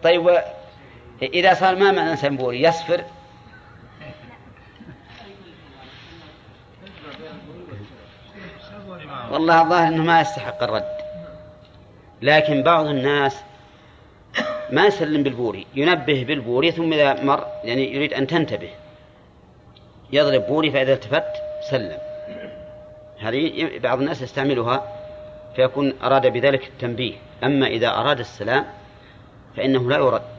طيب 0.04 0.41
إذا 1.21 1.54
صار 1.54 1.75
ما 1.75 1.91
معنى 1.91 2.15
سنبوري 2.15 2.62
يصفر. 2.62 3.04
والله 9.32 9.62
الظاهر 9.62 9.88
أنه 9.88 10.04
ما 10.04 10.21
يستحق 10.21 10.63
الرد. 10.63 10.95
لكن 12.21 12.63
بعض 12.63 12.86
الناس 12.86 13.43
ما 14.69 14.86
يسلم 14.86 15.23
بالبوري 15.23 15.67
ينبه 15.75 16.23
بالبوري 16.28 16.71
ثم 16.71 16.93
إذا 16.93 17.23
مر 17.23 17.47
يعني 17.63 17.95
يريد 17.95 18.13
أن 18.13 18.28
تنتبه. 18.28 18.69
يضرب 20.12 20.47
بوري 20.47 20.71
فإذا 20.71 20.93
التفت 20.93 21.34
سلم. 21.69 21.97
هذه 23.19 23.80
بعض 23.80 23.99
الناس 23.99 24.21
يستعملها 24.21 24.91
فيكون 25.56 25.93
أراد 26.04 26.28
بذلك 26.28 26.67
التنبيه. 26.67 27.13
أما 27.43 27.67
إذا 27.67 27.88
أراد 27.88 28.19
السلام 28.19 28.65
فإنه 29.58 29.89
لا 29.89 29.97
يرد. 29.97 30.34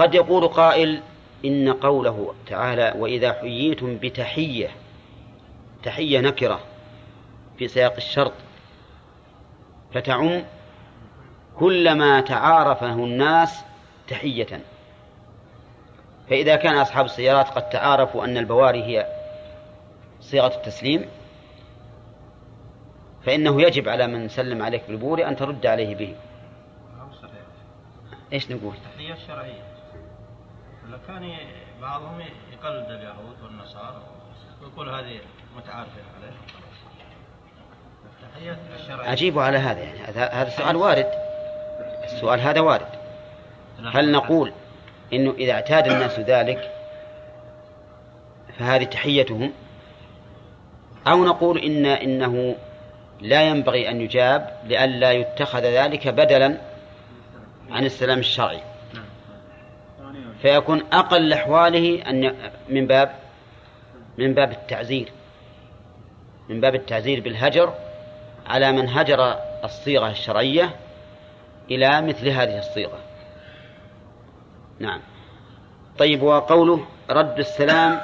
قد 0.00 0.14
يقول 0.14 0.48
قائل 0.48 1.02
إن 1.44 1.72
قوله 1.72 2.34
تعالى 2.46 2.94
وإذا 2.96 3.32
حييتم 3.32 3.98
بتحية 3.98 4.68
تحية 5.82 6.20
نكرة 6.20 6.60
في 7.58 7.68
سياق 7.68 7.96
الشرط 7.96 8.32
فتعم 9.94 10.44
كل 11.58 11.94
ما 11.94 12.20
تعارفه 12.20 12.92
الناس 12.92 13.64
تحية. 14.08 14.60
فإذا 16.30 16.56
كان 16.56 16.78
أصحاب 16.78 17.04
السيارات 17.04 17.48
قد 17.48 17.68
تعارفوا 17.68 18.24
أن 18.24 18.36
البواري 18.36 18.82
هي 18.84 19.06
صيغة 20.20 20.54
التسليم 20.56 21.08
فإنه 23.22 23.62
يجب 23.62 23.88
على 23.88 24.06
من 24.06 24.28
سلم 24.28 24.62
عليك 24.62 24.82
بالبوري 24.88 25.26
أن 25.26 25.36
ترد 25.36 25.66
عليه 25.66 25.94
به. 25.94 26.14
إيش 28.32 28.50
نقول؟ 28.50 28.74
تحية 28.96 29.14
شرعية. 29.26 29.69
كان 31.06 31.36
بعضهم 31.82 32.20
يقلد 32.52 32.90
اليهود 32.90 33.42
والنصارى. 33.42 34.02
ويقول 34.62 34.88
هذه 34.88 35.20
متعارفين 35.56 36.04
عليه. 36.16 36.32
عجيب 39.10 39.38
على 39.38 39.58
هذا 39.58 39.80
يعني. 39.80 39.98
هذا 39.98 40.48
السؤال 40.48 40.76
وارد. 40.76 41.06
السؤال 42.04 42.40
هذا 42.40 42.60
وارد. 42.60 43.00
هل 43.84 44.12
نقول 44.12 44.52
إنه 45.12 45.30
إذا 45.30 45.52
اعتاد 45.52 45.86
الناس 45.86 46.20
ذلك 46.20 46.70
فهذه 48.58 48.84
تحيتهم؟ 48.84 49.52
أو 51.06 51.24
نقول 51.24 51.58
ان 51.58 51.86
إنه 51.86 52.56
لا 53.20 53.42
ينبغي 53.42 53.90
أن 53.90 54.00
يجاب 54.00 54.56
لئلا 54.64 55.12
يتخذ 55.12 55.60
ذلك 55.60 56.08
بدلا 56.08 56.56
عن 57.70 57.84
السلام 57.84 58.18
الشرعي. 58.18 58.60
فيكون 60.42 60.82
أقل 60.92 61.32
احواله 61.32 62.02
أن 62.02 62.34
من 62.68 62.86
باب 62.86 63.14
من 64.18 64.34
باب 64.34 64.52
التعزير 64.52 65.12
من 66.48 66.60
باب 66.60 66.74
التعزير 66.74 67.20
بالهجر 67.20 67.74
على 68.46 68.72
من 68.72 68.88
هجر 68.88 69.38
الصيغة 69.64 70.10
الشرعية 70.10 70.76
إلى 71.70 72.02
مثل 72.02 72.28
هذه 72.28 72.58
الصيغة. 72.58 72.98
نعم. 74.78 75.00
طيب 75.98 76.22
وقوله 76.22 76.86
رد 77.10 77.38
السلام 77.38 78.00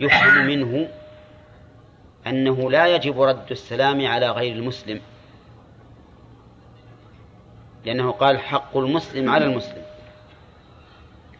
يفهم 0.00 0.46
منه 0.46 0.88
أنه 2.26 2.70
لا 2.70 2.86
يجب 2.86 3.20
رد 3.20 3.50
السلام 3.50 4.06
على 4.06 4.30
غير 4.30 4.56
المسلم 4.56 5.00
لأنه 7.84 8.10
قال 8.10 8.38
حق 8.38 8.76
المسلم 8.76 9.30
على 9.30 9.44
المسلم. 9.44 9.81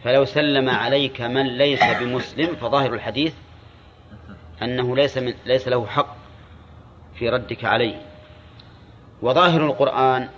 فلو 0.04 0.24
سلم 0.24 0.70
عليك 0.70 1.20
من 1.20 1.46
ليس 1.46 1.84
بمسلم 1.84 2.56
فظاهر 2.56 2.94
الحديث 2.94 3.34
أنه 4.62 4.96
ليس 4.96 5.18
من 5.18 5.34
ليس 5.46 5.68
له 5.68 5.86
حق 5.86 6.16
في 7.14 7.28
ردك 7.28 7.64
عليه. 7.64 8.02
وظاهر 9.22 9.66
القرآن 9.66 10.28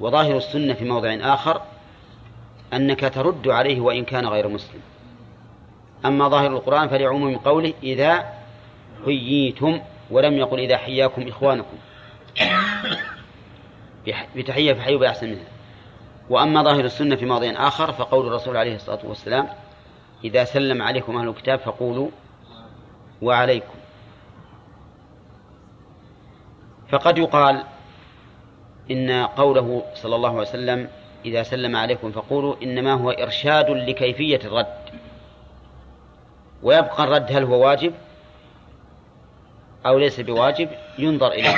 وظاهر 0.00 0.36
السنة 0.36 0.74
في 0.74 0.84
موضع 0.84 1.16
آخر 1.20 1.62
أنك 2.72 3.00
ترد 3.14 3.48
عليه 3.48 3.80
وإن 3.80 4.04
كان 4.04 4.26
غير 4.26 4.48
مسلم. 4.48 4.80
أما 6.04 6.28
ظاهر 6.28 6.50
القرآن 6.50 6.88
فلعموم 6.88 7.36
قوله 7.36 7.72
إذا 7.82 8.32
حييتم 9.04 9.80
ولم 10.10 10.34
يقل 10.34 10.60
إذا 10.60 10.76
حياكم 10.76 11.28
إخوانكم. 11.28 11.76
بتحية 14.36 14.72
فحيوا 14.72 15.00
بأحسن 15.00 15.28
منها. 15.28 15.57
وأما 16.30 16.62
ظاهر 16.62 16.84
السنة 16.84 17.16
في 17.16 17.26
موضع 17.26 17.68
آخر 17.68 17.92
فقول 17.92 18.26
الرسول 18.26 18.56
عليه 18.56 18.74
الصلاة 18.74 18.98
والسلام 19.04 19.48
إذا 20.24 20.44
سلم 20.44 20.82
عليكم 20.82 21.16
أهل 21.16 21.28
الكتاب 21.28 21.58
فقولوا 21.58 22.08
وعليكم. 23.22 23.74
فقد 26.88 27.18
يقال 27.18 27.62
إن 28.90 29.10
قوله 29.10 29.82
صلى 29.94 30.16
الله 30.16 30.28
عليه 30.28 30.40
وسلم 30.40 30.88
إذا 31.24 31.42
سلم 31.42 31.76
عليكم 31.76 32.12
فقولوا 32.12 32.54
إنما 32.62 32.92
هو 32.92 33.10
إرشاد 33.10 33.70
لكيفية 33.70 34.40
الرد. 34.44 34.78
ويبقى 36.62 37.04
الرد 37.04 37.26
هل 37.30 37.44
هو 37.44 37.66
واجب 37.66 37.94
أو 39.86 39.98
ليس 39.98 40.20
بواجب 40.20 40.68
ينظر 40.98 41.32
إليه. 41.32 41.56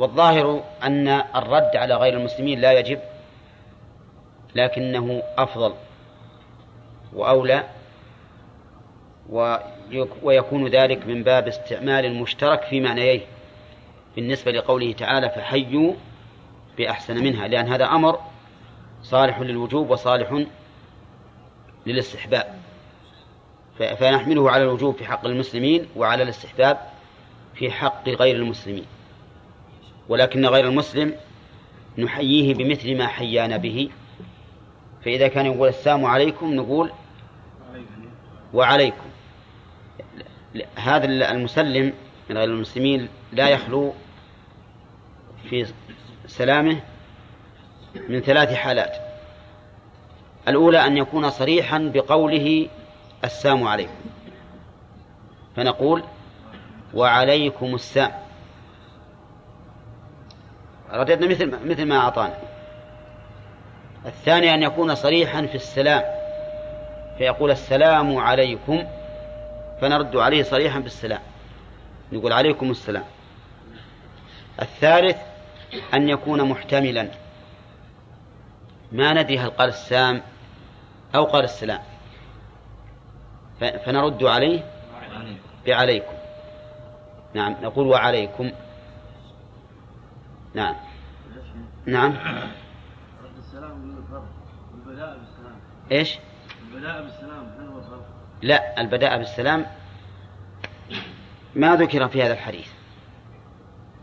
والظاهر 0.00 0.64
أن 0.82 1.08
الرد 1.08 1.76
على 1.76 1.94
غير 1.94 2.16
المسلمين 2.16 2.60
لا 2.60 2.72
يجب 2.72 3.00
لكنه 4.54 5.22
أفضل 5.38 5.74
وأولى 7.12 7.64
ويكون 10.22 10.68
ذلك 10.68 11.06
من 11.06 11.22
باب 11.22 11.48
استعمال 11.48 12.04
المشترك 12.04 12.62
في 12.62 12.80
معنييه 12.80 13.20
بالنسبة 14.16 14.52
لقوله 14.52 14.92
تعالى 14.92 15.30
فحيوا 15.30 15.94
بأحسن 16.78 17.14
منها 17.24 17.48
لأن 17.48 17.68
هذا 17.68 17.84
أمر 17.84 18.20
صالح 19.02 19.40
للوجوب 19.40 19.90
وصالح 19.90 20.44
للاستحباب. 21.86 22.60
فنحمله 23.78 24.50
على 24.50 24.62
الوجوب 24.62 24.96
في 24.96 25.04
حق 25.04 25.26
المسلمين 25.26 25.86
وعلى 25.96 26.22
الاستحباب 26.22 26.78
في 27.54 27.70
حق 27.70 28.08
غير 28.08 28.36
المسلمين. 28.36 28.86
ولكن 30.10 30.46
غير 30.46 30.68
المسلم 30.68 31.14
نحييه 31.98 32.54
بمثل 32.54 32.98
ما 32.98 33.06
حيانا 33.06 33.56
به. 33.56 33.90
فإذا 35.04 35.28
كان 35.28 35.46
يقول 35.46 35.68
السلام 35.68 36.04
عليكم 36.04 36.54
نقول 36.54 36.90
وعليكم. 38.54 39.10
هذا 40.76 41.04
المسلم 41.04 41.92
من 42.30 42.38
غير 42.38 42.48
المسلمين 42.48 43.08
لا 43.32 43.48
يخلو 43.48 43.92
في 45.50 45.66
سلامه 46.26 46.80
من 48.08 48.20
ثلاث 48.20 48.54
حالات. 48.54 48.96
الأولى 50.48 50.86
أن 50.86 50.96
يكون 50.96 51.30
صريحا 51.30 51.90
بقوله 51.94 52.68
السلام 53.24 53.68
عليكم. 53.68 54.00
فنقول 55.56 56.02
وعليكم 56.94 57.74
السلام. 57.74 58.19
رددنا 60.92 61.26
مثل 61.26 61.68
مثل 61.68 61.84
ما 61.84 61.96
أعطانا. 61.96 62.34
الثاني 64.06 64.54
أن 64.54 64.62
يكون 64.62 64.94
صريحا 64.94 65.46
في 65.46 65.54
السلام. 65.54 66.02
فيقول 67.18 67.50
السلام 67.50 68.16
عليكم. 68.16 68.84
فنرد 69.80 70.16
عليه 70.16 70.42
صريحا 70.42 70.78
بالسلام 70.78 71.20
نقول 72.12 72.32
عليكم 72.32 72.70
السلام. 72.70 73.04
الثالث 74.62 75.16
أن 75.94 76.08
يكون 76.08 76.48
محتملا. 76.48 77.08
ما 78.92 79.12
ندري 79.12 79.38
هل 79.38 79.50
قال 79.50 79.68
السام 79.68 80.22
أو 81.14 81.24
قال 81.24 81.44
السلام. 81.44 81.80
فنرد 83.60 84.24
عليه 84.24 84.60
بعليكم. 85.66 86.14
نعم 87.34 87.56
نقول 87.62 87.86
وعليكم. 87.86 88.50
نعم. 90.54 90.74
نعم. 91.86 92.10
رد 93.24 93.36
السلام 93.38 93.96
البداء 94.74 95.18
بالسلام 95.18 95.60
إيش؟ 95.92 96.18
البداء 96.62 97.02
بالسلام 97.02 97.54
هل 97.58 97.68
هو 97.68 97.80
فرق؟ 97.80 98.06
لا 98.42 98.80
البداء 98.80 99.18
بالسلام. 99.18 99.66
ما 101.54 101.76
ذكر 101.76 102.08
في 102.08 102.22
هذا 102.22 102.32
الحديث. 102.32 102.68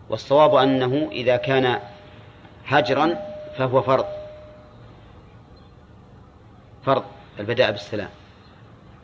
والصواب 0.10 0.56
أنه 0.56 1.10
إذا 1.12 1.38
كان 1.38 1.80
هجرا 2.68 3.16
فهو 3.58 3.82
فرض. 3.82 4.06
فرض 6.86 7.04
البداء 7.40 7.72
بالسلام. 7.72 8.10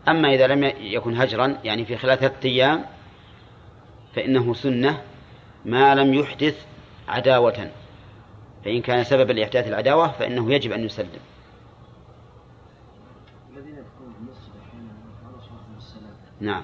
أما 0.07 0.33
إذا 0.33 0.47
لم 0.47 0.63
يكن 0.79 1.21
هجرا 1.21 1.57
يعني 1.63 1.85
في 1.85 1.97
خلال 1.97 2.19
ثلاثة 2.19 2.49
أيام 2.49 2.85
فإنه 4.15 4.53
سنة 4.53 5.01
ما 5.65 5.95
لم 5.95 6.13
يحدث 6.13 6.65
عداوة. 7.07 7.71
فإن 8.65 8.81
كان 8.81 9.03
سببا 9.03 9.33
لإحداث 9.33 9.67
العداوة 9.67 10.11
فإنه 10.11 10.53
يجب 10.53 10.71
أن 10.71 10.83
يسلم. 10.83 11.19
نعم. 16.39 16.63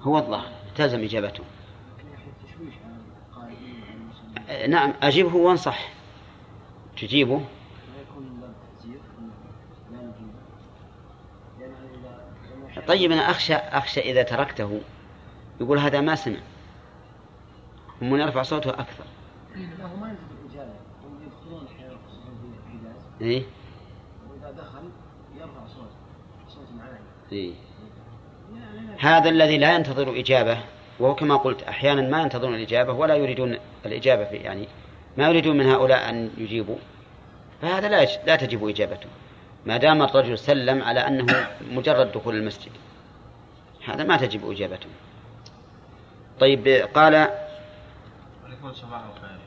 هو 0.00 0.18
الله. 0.18 0.44
التزم 0.68 1.00
إجابته. 1.00 1.44
نعم. 4.68 4.94
أجيبه 5.02 5.36
وأنصح. 5.36 5.92
تجيبه. 6.96 7.44
طيب 12.86 13.12
أنا 13.12 13.30
أخشى 13.30 13.54
أخشى 13.54 14.00
إذا 14.00 14.22
تركته. 14.22 14.80
يقول 15.60 15.78
هذا 15.78 16.00
ما 16.00 16.14
سمع. 16.14 16.38
هم 18.02 18.16
يرفع 18.16 18.42
صوته 18.42 18.70
أكثر. 18.70 19.04
ما 19.56 19.62
يدخلون 19.62 20.16
إيه؟ 23.20 23.42
وإذا 24.30 24.50
دخل 24.50 24.90
يرفع 25.36 25.66
صوت 25.66 25.90
صوت 26.48 26.66
عالي 26.80 26.98
إيه. 27.32 27.54
هذا 28.98 29.28
الذي 29.28 29.58
لا 29.58 29.74
ينتظر 29.74 30.20
إجابة 30.20 30.58
وهو 31.00 31.14
كما 31.14 31.36
قلت 31.36 31.62
أحيانا 31.62 32.02
ما 32.02 32.22
ينتظرون 32.22 32.54
الإجابة 32.54 32.92
ولا 32.92 33.14
يريدون 33.14 33.58
الإجابة 33.86 34.24
في 34.24 34.36
يعني 34.36 34.68
ما 35.16 35.28
يريدون 35.28 35.56
من 35.56 35.66
هؤلاء 35.66 36.10
أن 36.10 36.30
يجيبوا. 36.38 36.76
فهذا 37.62 37.88
لا 37.88 38.04
لا 38.26 38.36
تجب 38.36 38.68
إجابته. 38.68 39.08
ما 39.66 39.76
دام 39.76 40.02
الرجل 40.02 40.38
سلم 40.38 40.82
على 40.82 41.00
أنه 41.00 41.48
مجرد 41.70 42.12
دخول 42.12 42.34
المسجد 42.34 42.72
هذا 43.86 44.04
ما 44.04 44.16
تجب 44.16 44.50
إجابته. 44.50 44.88
طيب 46.40 46.68
قال 46.94 47.28
يقول 48.60 48.74
صباح 48.74 49.00
الخير. 49.16 49.38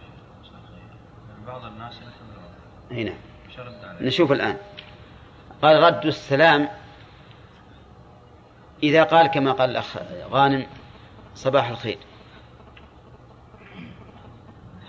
بعض 1.47 1.65
الناس 1.65 1.99
هنا 2.91 3.13
نشوف 4.01 4.31
الآن. 4.31 4.57
قال 5.61 5.83
رد 5.83 6.05
السلام 6.05 6.69
إذا 8.83 9.03
قال 9.03 9.27
كما 9.27 9.51
قال 9.51 9.69
الأخ 9.69 9.97
غانم 10.29 10.67
صباح 11.35 11.69
الخير. 11.69 11.97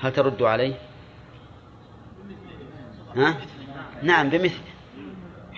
هل 0.01 0.13
ترد 0.13 0.43
عليه؟ 0.43 0.75
ها؟ 3.17 3.37
نعم 4.03 4.31
بمثل. 4.31 4.63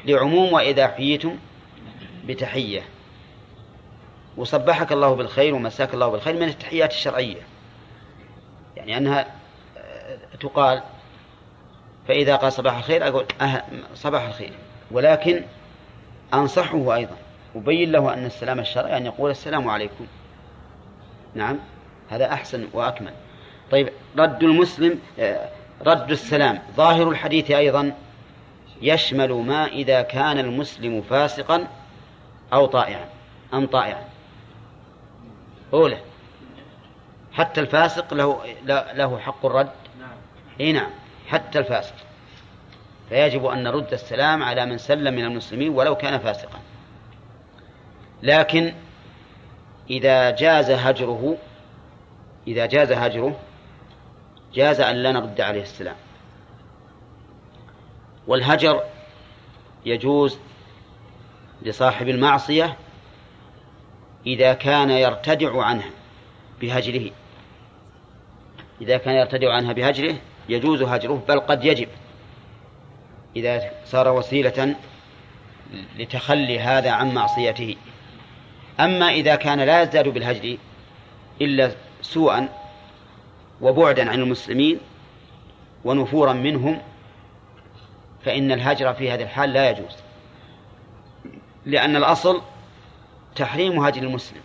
لعموم 0.04 0.52
وإذا 0.52 0.88
حييتم 0.88 1.38
بتحية. 2.24 2.82
وصبحك 4.36 4.92
الله 4.92 5.14
بالخير 5.14 5.54
ومساك 5.54 5.94
الله 5.94 6.08
بالخير 6.08 6.34
من 6.34 6.48
التحيات 6.48 6.90
الشرعية. 6.90 7.42
يعني 8.76 8.96
أنها 8.96 9.26
تقال 10.40 10.82
فإذا 12.08 12.36
قال 12.36 12.52
صباح 12.52 12.76
الخير 12.76 13.08
أقول 13.08 13.26
أه 13.40 13.62
صباح 13.94 14.22
الخير. 14.22 14.52
ولكن 14.90 15.42
أنصحه 16.34 16.94
أيضا 16.94 17.16
أبين 17.56 17.92
له 17.92 18.14
أن 18.14 18.24
السلام 18.24 18.60
الشرعي 18.60 18.96
أن 18.96 19.06
يقول 19.06 19.30
السلام 19.30 19.70
عليكم. 19.70 20.06
نعم 21.34 21.58
هذا 22.10 22.32
أحسن 22.32 22.68
وأكمل. 22.72 23.12
طيب 23.70 23.88
رد 24.18 24.42
المسلم 24.42 25.00
آه، 25.18 25.48
رد 25.86 26.10
السلام. 26.10 26.58
ظاهر 26.76 27.08
الحديث 27.08 27.50
أيضا 27.50 27.92
يشمل 28.82 29.32
ما 29.32 29.66
إذا 29.66 30.02
كان 30.02 30.38
المسلم 30.38 31.02
فاسقا 31.02 31.66
أو 32.52 32.66
طائعا 32.66 33.08
أم 33.54 33.66
طائعا. 33.66 34.04
أولى. 35.72 35.98
حتى 37.34 37.60
الفاسق 37.60 38.14
له 38.14 38.44
له 38.94 39.18
حق 39.18 39.46
الرد. 39.46 39.70
إي 40.60 40.72
نعم. 40.72 40.90
حتى 41.28 41.58
الفاسق. 41.58 41.94
فيجب 43.08 43.46
أن 43.46 43.62
نرد 43.62 43.92
السلام 43.92 44.42
على 44.42 44.66
من 44.66 44.78
سلم 44.78 45.14
من 45.14 45.24
المسلمين 45.24 45.70
ولو 45.70 45.94
كان 45.96 46.18
فاسقا. 46.18 46.58
لكن 48.22 48.74
إذا 49.90 50.30
جاز 50.30 50.70
هجره 50.70 51.36
إذا 52.46 52.66
جاز 52.66 52.92
هجره 52.92 53.36
جاز 54.54 54.80
أن 54.80 54.96
لا 54.96 55.12
نرد 55.12 55.40
عليه 55.40 55.62
السلام. 55.62 55.96
والهجر 58.26 58.82
يجوز 59.86 60.38
لصاحب 61.62 62.08
المعصية 62.08 62.76
إذا 64.26 64.52
كان 64.52 64.90
يرتدع 64.90 65.64
عنها 65.64 65.90
بهجره. 66.60 67.10
إذا 68.80 68.96
كان 68.96 69.14
يرتدع 69.14 69.54
عنها 69.54 69.72
بهجره 69.72 70.14
يجوز 70.48 70.82
هجره 70.82 71.22
بل 71.28 71.40
قد 71.40 71.64
يجب. 71.64 71.88
إذا 73.36 73.70
صار 73.84 74.08
وسيلة 74.08 74.76
لتخلي 75.98 76.60
هذا 76.60 76.90
عن 76.90 77.14
معصيته. 77.14 77.76
أما 78.80 79.08
إذا 79.08 79.36
كان 79.36 79.60
لا 79.60 79.82
يزداد 79.82 80.08
بالهجر 80.08 80.56
إلا 81.40 81.70
سوءا 82.02 82.48
وبعدا 83.60 84.10
عن 84.10 84.20
المسلمين 84.20 84.80
ونفورا 85.84 86.32
منهم 86.32 86.82
فإن 88.24 88.52
الهجر 88.52 88.94
في 88.94 89.10
هذه 89.10 89.22
الحال 89.22 89.52
لا 89.52 89.70
يجوز. 89.70 89.96
لأن 91.66 91.96
الأصل 91.96 92.42
تحريم 93.36 93.84
هجر 93.84 94.02
المسلم. 94.02 94.40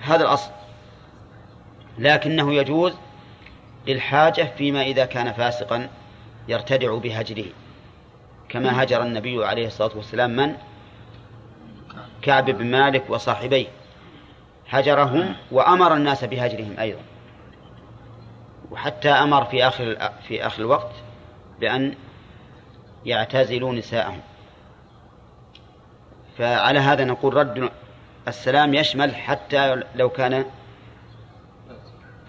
هذا 0.00 0.22
الأصل. 0.22 0.50
لكنه 1.98 2.54
يجوز 2.54 2.92
للحاجة 3.86 4.52
فيما 4.58 4.82
إذا 4.82 5.04
كان 5.04 5.32
فاسقا 5.32 5.88
يرتدع 6.48 6.94
بهجره. 6.94 7.44
كما 8.48 8.82
هجر 8.82 9.02
النبي 9.02 9.44
عليه 9.44 9.66
الصلاة 9.66 9.96
والسلام 9.96 10.30
من؟ 10.30 10.54
كعب 12.22 12.50
بن 12.50 12.66
مالك 12.66 13.04
وصاحبيه. 13.08 13.66
هجرهم 14.68 15.34
وأمر 15.50 15.94
الناس 15.94 16.24
بهجرهم 16.24 16.74
أيضا. 16.78 17.00
وحتى 18.70 19.08
أمر 19.08 19.44
في 19.44 19.66
آخر 19.66 20.10
في 20.28 20.46
آخر 20.46 20.62
الوقت 20.62 20.92
بأن 21.60 21.94
يعتزلوا 23.06 23.72
نساءهم. 23.72 24.20
فعلى 26.38 26.78
هذا 26.78 27.04
نقول 27.04 27.34
رد 27.34 27.70
السلام 28.28 28.74
يشمل 28.74 29.16
حتى 29.16 29.82
لو 29.94 30.08
كان 30.08 30.44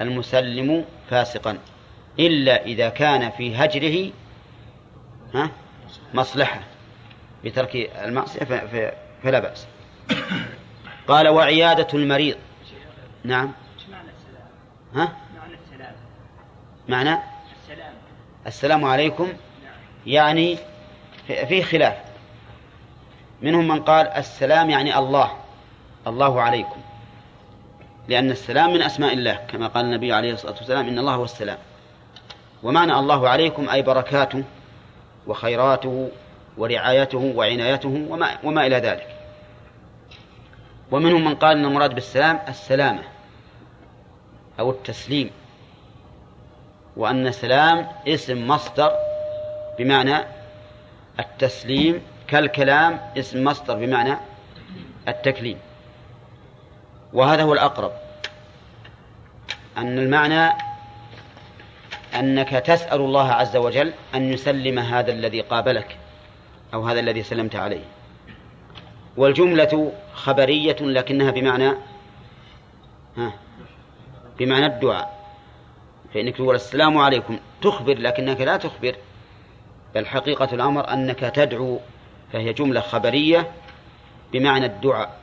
المسلم 0.01 0.85
فاسقا 1.09 1.57
إلا 2.19 2.65
إذا 2.65 2.89
كان 2.89 3.31
في 3.31 3.55
هجره 3.55 4.11
ها 5.33 5.49
مصلحة 6.13 6.59
بترك 7.43 7.75
المعصية 7.75 8.39
فلا 9.23 9.39
بأس. 9.39 9.67
قال 11.07 11.27
وعيادة 11.27 11.87
المريض. 11.93 12.37
نعم. 13.23 13.51
ها؟ 14.95 15.17
معنى؟ 16.89 17.17
السلام 18.47 18.85
عليكم. 18.85 19.33
يعني 20.05 20.57
في 21.27 21.63
خلاف. 21.63 21.97
منهم 23.41 23.67
من 23.67 23.81
قال 23.81 24.07
السلام 24.07 24.69
يعني 24.69 24.97
الله. 24.97 25.31
الله 26.07 26.41
عليكم. 26.41 26.81
لأن 28.11 28.31
السلام 28.31 28.73
من 28.73 28.81
أسماء 28.81 29.13
الله 29.13 29.33
كما 29.33 29.67
قال 29.67 29.85
النبي 29.85 30.13
عليه 30.13 30.33
الصلاة 30.33 30.53
والسلام 30.53 30.87
إن 30.87 30.99
الله 30.99 31.15
هو 31.15 31.23
السلام. 31.23 31.57
ومعنى 32.63 32.93
الله 32.99 33.29
عليكم 33.29 33.69
أي 33.69 33.81
بركاته 33.81 34.43
وخيراته 35.27 36.09
ورعايته 36.57 37.33
وعنايته 37.35 38.07
وما, 38.09 38.37
وما 38.43 38.67
إلى 38.67 38.75
ذلك. 38.75 39.07
ومنهم 40.91 41.25
من 41.25 41.35
قال 41.35 41.57
أن 41.57 41.65
المراد 41.65 41.95
بالسلام 41.95 42.39
السلامة 42.47 43.03
أو 44.59 44.71
التسليم 44.71 45.29
وأن 46.97 47.31
سلام 47.31 47.87
اسم 48.07 48.47
مصدر 48.47 48.91
بمعنى 49.79 50.17
التسليم 51.19 52.01
كالكلام 52.27 52.99
اسم 53.17 53.43
مصدر 53.43 53.75
بمعنى 53.75 54.17
التكليم. 55.07 55.57
وهذا 57.13 57.43
هو 57.43 57.53
الأقرب. 57.53 57.91
أن 59.77 59.99
المعنى 59.99 60.53
أنك 62.15 62.49
تسأل 62.49 63.01
الله 63.01 63.31
عز 63.31 63.57
وجل 63.57 63.93
أن 64.15 64.33
يسلم 64.33 64.79
هذا 64.79 65.11
الذي 65.11 65.41
قابلك 65.41 65.97
أو 66.73 66.87
هذا 66.87 66.99
الذي 66.99 67.23
سلمت 67.23 67.55
عليه. 67.55 67.83
والجملة 69.17 69.91
خبرية 70.13 70.75
لكنها 70.81 71.31
بمعنى 71.31 71.73
ها 73.17 73.33
بمعنى 74.39 74.65
الدعاء. 74.65 75.21
فإنك 76.13 76.35
تقول 76.35 76.55
السلام 76.55 76.97
عليكم 76.97 77.39
تخبر 77.61 77.97
لكنك 77.97 78.41
لا 78.41 78.57
تخبر 78.57 78.95
بل 79.95 80.05
حقيقة 80.05 80.49
الأمر 80.53 80.93
أنك 80.93 81.19
تدعو 81.19 81.79
فهي 82.33 82.53
جملة 82.53 82.81
خبرية 82.81 83.51
بمعنى 84.33 84.65
الدعاء. 84.65 85.20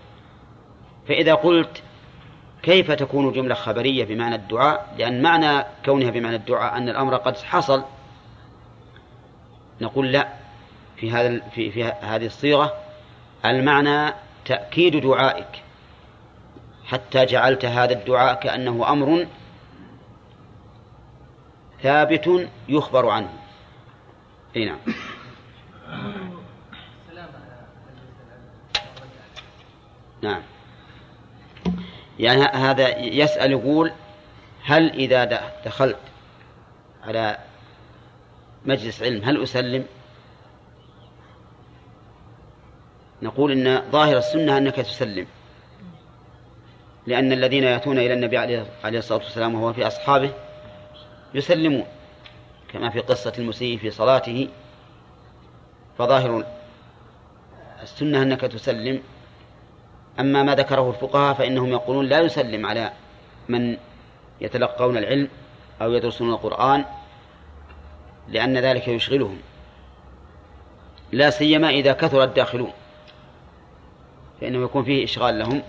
فإذا 1.09 1.35
قلت 1.35 1.83
كيف 2.63 2.91
تكون 2.91 3.33
جملة 3.33 3.55
خبرية 3.55 4.05
بمعنى 4.05 4.35
الدعاء؟ 4.35 4.95
لأن 4.99 5.23
معنى 5.23 5.65
كونها 5.85 6.11
بمعنى 6.11 6.37
الدعاء 6.37 6.77
أن 6.77 6.89
الأمر 6.89 7.17
قد 7.17 7.37
حصل. 7.37 7.85
نقول 9.81 10.13
لا 10.13 10.29
في 10.97 11.11
هذا 11.11 11.41
في, 11.55 11.71
في 11.71 11.85
هذه 11.85 12.27
الصيغة 12.27 12.73
المعنى 13.45 14.15
تأكيد 14.45 14.97
دعائك. 14.97 15.63
حتى 16.87 17.25
جعلت 17.25 17.65
هذا 17.65 17.93
الدعاء 17.93 18.35
كأنه 18.41 18.93
أمر 18.93 19.27
ثابت 21.83 22.49
يخبر 22.69 23.09
عنه. 23.09 23.33
أي 24.57 24.65
نعم. 24.65 24.79
نعم. 30.23 30.43
يعني 32.19 32.43
هذا 32.43 32.99
يسأل 32.99 33.51
يقول 33.51 33.93
هل 34.65 34.91
إذا 34.91 35.25
دخلت 35.65 35.99
على 37.05 37.39
مجلس 38.65 39.03
علم 39.03 39.25
هل 39.25 39.43
أسلم؟ 39.43 39.85
نقول 43.23 43.53
إن 43.53 43.91
ظاهر 43.91 44.19
السنة 44.19 44.59
أنك 44.59 44.77
تسلم. 44.77 45.27
لأن 47.07 47.33
الذين 47.33 47.65
يأتون 47.65 47.99
إلى 47.99 48.13
النبي 48.15 48.39
عليه 48.39 48.99
الصلاة 48.99 49.19
والسلام 49.19 49.55
وهو 49.55 49.73
في 49.73 49.87
أصحابه 49.87 50.31
يسلمون 51.35 51.87
كما 52.73 52.91
في 52.91 53.01
قصة 53.01 53.33
المسيء 53.39 53.79
في 53.79 53.91
صلاته. 53.91 54.49
فظاهر 55.99 56.45
السنة 57.83 58.23
أنك 58.23 58.41
تسلم. 58.41 59.03
أما 60.21 60.43
ما 60.43 60.55
ذكره 60.55 60.91
الفقهاء 60.91 61.35
فإنهم 61.35 61.69
يقولون 61.69 62.07
لا 62.07 62.21
يسلم 62.21 62.67
على 62.67 62.93
من 63.49 63.77
يتلقون 64.41 64.97
العلم 64.97 65.29
أو 65.83 65.93
يدرسون 65.93 66.31
القرآن 66.31 66.85
لأن 68.29 68.59
ذلك 68.59 68.89
يشغلهم. 68.89 69.39
لا 71.13 71.31
سيما 71.31 71.69
إذا 71.69 71.93
كثر 71.93 72.25
الداخلون 72.25 72.73
فإنه 74.41 74.65
يكون 74.65 74.85
فيه 74.85 75.05
إشغال 75.05 75.39
لهم 75.39 75.63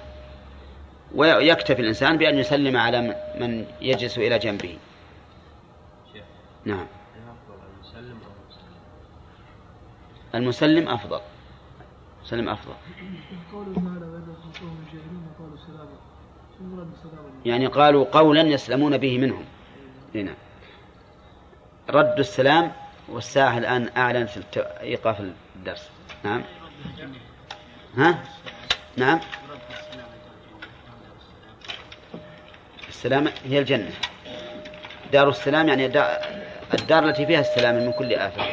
ويكتفي 1.15 1.81
الإنسان 1.81 2.17
بأن 2.17 2.38
يسلم 2.38 2.77
على 2.77 3.15
من 3.39 3.65
يجلس 3.81 4.17
إلى 4.17 4.39
جنبه. 4.39 4.77
نعم. 6.65 6.88
المسلم 10.35 10.89
أفضل. 10.89 11.19
المسلم 12.19 12.49
أفضل. 12.49 12.73
يعني 17.45 17.67
قالوا 17.67 18.05
قولا 18.12 18.41
يسلمون 18.41 18.97
به 18.97 19.17
منهم. 19.17 19.45
هنا 20.15 20.34
رد 21.89 22.19
السلام 22.19 22.71
والساعة 23.10 23.58
الآن 23.58 23.89
أعلن 23.97 24.25
في 24.25 24.43
إيقاف 24.82 25.21
الدرس. 25.55 25.89
نعم. 26.23 26.43
ها؟ 27.97 28.19
نعم. 28.97 29.19
السلام 32.89 33.27
هي 33.45 33.60
الجنة. 33.60 33.91
دار 35.13 35.29
السلام 35.29 35.67
يعني 35.67 35.86
الدار 36.73 37.05
التي 37.05 37.25
فيها 37.25 37.39
السلام 37.39 37.75
من 37.75 37.91
كل 37.91 38.13
آفة. 38.13 38.43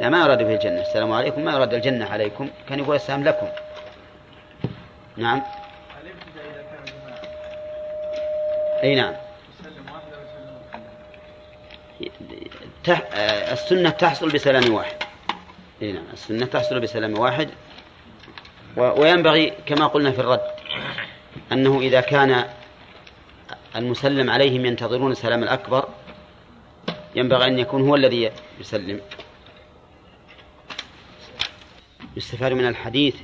لا 0.00 0.08
ما 0.08 0.24
يراد 0.24 0.42
به 0.42 0.54
الجنة. 0.54 0.80
السلام 0.80 1.12
عليكم. 1.12 1.44
ما 1.44 1.52
يراد 1.52 1.74
الجنة 1.74 2.06
عليكم. 2.06 2.48
كان 2.68 2.78
يقول 2.78 2.96
السلام 2.96 3.24
لكم. 3.24 3.48
نعم. 5.16 5.42
أي 8.82 8.94
نعم. 8.94 9.14
تح... 12.84 13.02
السنة 13.52 13.90
تحصل 13.90 14.30
بسلام 14.30 14.72
واحد. 14.72 14.96
أي 15.82 15.92
نعم 15.92 16.04
السنة 16.12 16.46
تحصل 16.46 16.80
بسلام 16.80 17.18
واحد. 17.18 17.50
وينبغي 18.76 19.52
كما 19.66 19.86
قلنا 19.86 20.12
في 20.12 20.20
الرد 20.20 20.40
أنه 21.52 21.80
إذا 21.80 22.00
كان 22.00 22.44
المسلم 23.76 24.30
عليهم 24.30 24.66
ينتظرون 24.66 25.12
السلام 25.12 25.42
الأكبر 25.42 25.88
ينبغي 27.14 27.46
أن 27.46 27.58
يكون 27.58 27.88
هو 27.88 27.94
الذي 27.94 28.30
يسلم. 28.60 29.00
يستفاد 32.16 32.52
من 32.52 32.68
الحديث 32.68 33.16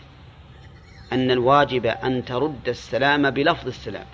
أن 1.13 1.31
الواجب 1.31 1.87
أن 1.87 2.25
ترد 2.25 2.69
السلام 2.69 3.31
بلفظ 3.31 3.67
السلام. 3.67 4.07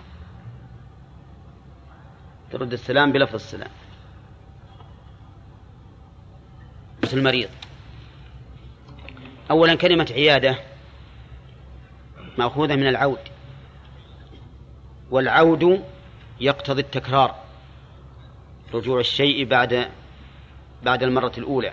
ترد 2.52 2.72
السلام 2.72 3.12
بلفظ 3.12 3.34
السلام. 3.34 3.70
المريض. 7.12 7.48
أولا 9.50 9.74
كلمة 9.74 10.08
عيادة 10.10 10.58
مأخوذة 12.38 12.76
من 12.76 12.88
العود. 12.88 13.18
والعود 15.10 15.84
يقتضي 16.40 16.80
التكرار. 16.80 17.34
رجوع 18.74 19.00
الشيء 19.00 19.44
بعد 19.44 19.88
بعد 20.82 21.02
المرة 21.02 21.32
الأولى. 21.38 21.72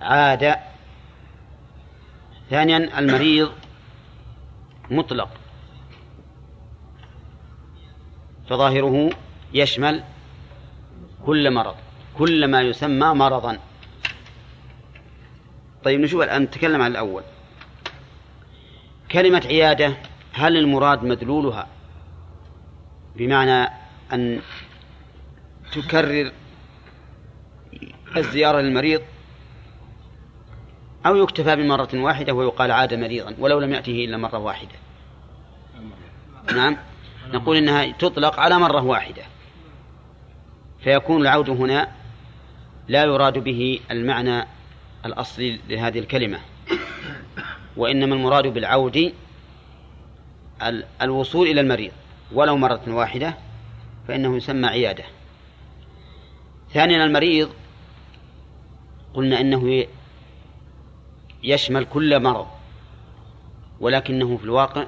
عاد. 0.00 0.56
ثانيا 2.50 2.98
المريض 2.98 3.52
مطلق. 4.90 5.28
فظاهره 8.48 9.10
يشمل 9.52 10.04
كل 11.26 11.50
مرض 11.50 11.74
كل 12.18 12.50
ما 12.50 12.62
يسمى 12.62 13.14
مرضا. 13.14 13.58
طيب 15.84 16.00
نشوف 16.00 16.22
الآن 16.22 16.42
نتكلم 16.42 16.82
عن 16.82 16.90
الأول. 16.90 17.22
كلمة 19.10 19.42
عيادة 19.46 19.96
هل 20.32 20.56
المراد 20.56 21.04
مدلولها؟ 21.04 21.66
بمعنى 23.16 23.70
أن 24.12 24.40
تكرر 25.72 26.32
الزيارة 28.16 28.60
للمريض 28.60 29.02
أو 31.06 31.16
يكتفى 31.16 31.56
بمرة 31.56 31.88
واحدة 31.94 32.32
ويقال 32.32 32.70
عاد 32.70 32.94
مريضا 32.94 33.34
ولو 33.38 33.60
لم 33.60 33.72
يأته 33.72 34.04
إلا 34.04 34.16
مرة 34.16 34.38
واحدة. 34.38 34.74
نعم؟ 36.54 36.76
نقول 37.32 37.56
إنها 37.56 37.92
تطلق 37.92 38.40
على 38.40 38.58
مرة 38.58 38.82
واحدة. 38.82 39.22
فيكون 40.88 41.22
العود 41.22 41.50
هنا 41.50 41.88
لا 42.88 43.04
يراد 43.04 43.38
به 43.38 43.80
المعنى 43.90 44.46
الأصلي 45.06 45.60
لهذه 45.68 45.98
الكلمة 45.98 46.38
وإنما 47.76 48.14
المراد 48.14 48.46
بالعود 48.46 49.12
الوصول 51.02 51.48
إلى 51.48 51.60
المريض 51.60 51.92
ولو 52.32 52.56
مرة 52.56 52.80
واحدة 52.88 53.34
فإنه 54.08 54.36
يسمى 54.36 54.66
عيادة. 54.66 55.04
ثانيا 56.72 57.04
المريض 57.04 57.50
قلنا 59.14 59.40
إنه 59.40 59.86
يشمل 61.42 61.84
كل 61.84 62.22
مرض 62.22 62.46
ولكنه 63.80 64.36
في 64.36 64.44
الواقع 64.44 64.86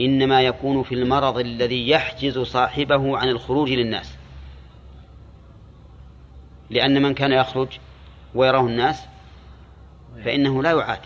إنما 0.00 0.42
يكون 0.42 0.82
في 0.82 0.94
المرض 0.94 1.38
الذي 1.38 1.88
يحجز 1.88 2.38
صاحبه 2.38 3.18
عن 3.18 3.28
الخروج 3.28 3.70
للناس. 3.70 4.21
لأن 6.72 7.02
من 7.02 7.14
كان 7.14 7.32
يخرج 7.32 7.68
ويراه 8.34 8.66
الناس 8.66 9.02
فإنه 10.24 10.62
لا 10.62 10.70
يعاد. 10.70 11.00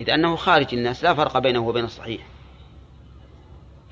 إذ 0.00 0.10
أنه 0.10 0.36
خارج 0.36 0.74
الناس 0.74 1.04
لا 1.04 1.14
فرق 1.14 1.38
بينه 1.38 1.58
وبين 1.58 1.84
الصحيح. 1.84 2.26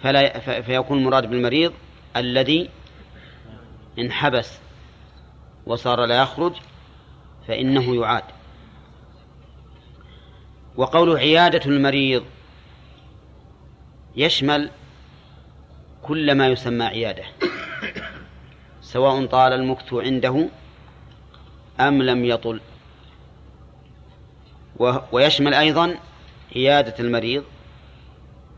فلا 0.03 0.61
فيكون 0.61 0.99
المراد 0.99 1.31
بالمريض 1.31 1.73
الذي 2.17 2.71
انحبس 3.99 4.59
وصار 5.67 6.05
لا 6.05 6.23
يخرج 6.23 6.53
فإنه 7.49 7.95
يعاد. 7.97 8.25
وقول 10.77 11.17
عيادة 11.17 11.61
المريض 11.67 12.25
يشمل 14.17 14.71
كل 16.03 16.35
ما 16.35 16.49
يسمى 16.49 16.85
عيادة 16.85 17.25
سواء 18.81 19.27
طال 19.27 19.53
المكث 19.53 19.95
عنده 19.95 20.49
أم 21.81 22.03
لم 22.03 22.25
يطل. 22.25 22.61
ويشمل 25.13 25.55
أيضا 25.55 25.95
عيادة 26.57 26.95
المريض 27.01 27.45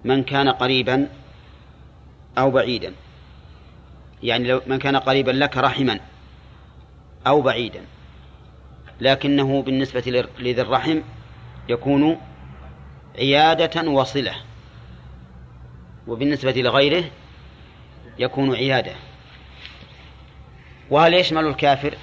من 0.04 0.24
كان 0.24 0.48
قريبا 0.48 1.08
أو 2.38 2.50
بعيدا. 2.50 2.92
يعني 4.22 4.48
لو 4.48 4.60
من 4.66 4.78
كان 4.78 4.96
قريبا 4.96 5.30
لك 5.30 5.56
رحما 5.56 6.00
أو 7.26 7.40
بعيدا. 7.40 7.84
لكنه 9.00 9.62
بالنسبة 9.62 10.24
لذي 10.38 10.62
الرحم 10.62 11.00
يكون 11.68 12.20
عيادة 13.18 13.90
وصلة. 13.90 14.34
وبالنسبة 16.06 16.52
لغيره 16.52 17.04
يكون 18.18 18.54
عيادة. 18.54 18.92
وهل 20.90 21.14
يشمل 21.14 21.46
الكافر؟ 21.46 21.94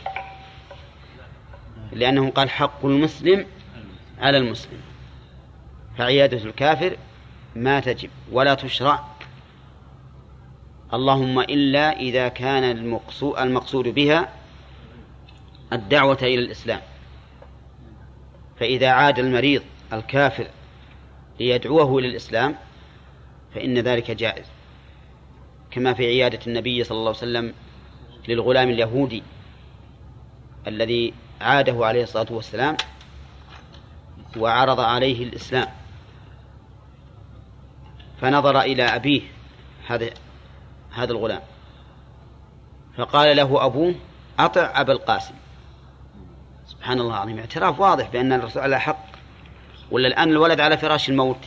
لأنه 1.97 2.31
قال 2.31 2.49
حق 2.49 2.86
المسلم 2.86 3.45
على 4.19 4.38
المسلم. 4.38 4.79
فعيادة 5.97 6.38
الكافر 6.38 6.97
ما 7.55 7.79
تجب 7.79 8.10
ولا 8.31 8.53
تشرع. 8.53 9.03
اللهم 10.93 11.39
إلا 11.39 11.99
إذا 11.99 12.27
كان 12.27 12.63
المقصود 13.38 13.88
بها 13.88 14.33
الدعوة 15.73 16.17
إلى 16.21 16.39
الإسلام. 16.39 16.81
فإذا 18.60 18.89
عاد 18.89 19.19
المريض 19.19 19.62
الكافر 19.93 20.47
ليدعوه 21.39 21.99
إلى 21.99 22.07
الإسلام 22.07 22.55
فإن 23.55 23.77
ذلك 23.77 24.12
جائز. 24.12 24.45
كما 25.71 25.93
في 25.93 26.05
عيادة 26.05 26.39
النبي 26.47 26.83
صلى 26.83 26.97
الله 26.97 27.10
عليه 27.10 27.17
وسلم 27.17 27.53
للغلام 28.27 28.69
اليهودي 28.69 29.23
الذي 30.67 31.13
عاده 31.41 31.86
عليه 31.86 32.04
الصلاة 32.04 32.28
والسلام 32.30 32.78
وعرض 34.38 34.80
عليه 34.80 35.23
الإسلام. 35.23 35.67
فنظر 38.21 38.62
إلى 38.62 38.84
أبيه 38.84 39.21
هذا 39.88 40.10
هذا 40.91 41.12
الغلام. 41.12 41.41
فقال 42.97 43.38
له 43.38 43.65
أبوه 43.65 43.95
أطع 44.39 44.82
أبا 44.82 44.93
القاسم. 44.93 45.34
سبحان 46.67 47.00
الله 47.00 47.13
العظيم. 47.13 47.39
اعتراف 47.39 47.80
واضح 47.80 48.10
بأن 48.10 48.34
الرسول 48.34 48.62
على 48.62 48.80
حق. 48.80 49.06
ولا 49.91 50.08
الآن 50.08 50.30
الولد 50.30 50.60
على 50.60 50.78
فراش 50.78 51.10
الموت. 51.10 51.39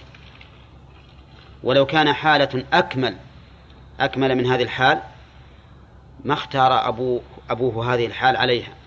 ولو 1.63 1.87
كان 1.87 2.13
حالة 2.13 2.65
أكمل 2.73 3.17
أكمل 4.01 4.35
من 4.35 4.47
هذه 4.47 4.63
الحال 4.63 5.03
ما 6.25 6.35
اختار 6.35 6.89
أبوه, 6.89 7.23
أبوه 7.51 7.95
هذه 7.95 8.07
الحال 8.07 8.37
عليها. 8.37 8.80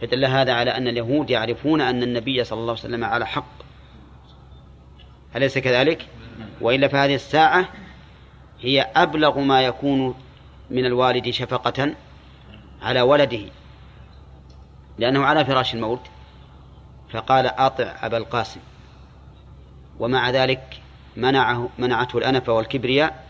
فدل 0.00 0.24
هذا 0.24 0.52
على 0.52 0.70
أن 0.70 0.88
اليهود 0.88 1.30
يعرفون 1.30 1.80
أن 1.80 2.02
النبي 2.02 2.44
صلى 2.44 2.60
الله 2.60 2.72
عليه 2.72 2.80
وسلم 2.82 3.04
على 3.04 3.26
حق. 3.26 3.52
أليس 5.36 5.58
كذلك؟ 5.58 6.06
وإلا 6.60 6.88
فهذه 6.88 7.14
الساعة 7.14 7.68
هي 8.60 8.80
أبلغ 8.96 9.38
ما 9.38 9.62
يكون 9.62 10.14
من 10.70 10.86
الوالد 10.86 11.30
شفقة 11.30 11.94
على 12.82 13.00
ولده. 13.00 13.40
لأنه 14.98 15.24
على 15.24 15.44
فراش 15.44 15.74
الموت. 15.74 16.00
فقال 17.10 17.46
أطع 17.46 17.96
أبا 18.02 18.16
القاسم. 18.16 18.60
ومع 19.98 20.30
ذلك 20.30 20.80
منعه 21.16 21.68
منعته 21.78 22.18
الأنفة 22.18 22.52
والكبرياء 22.52 23.26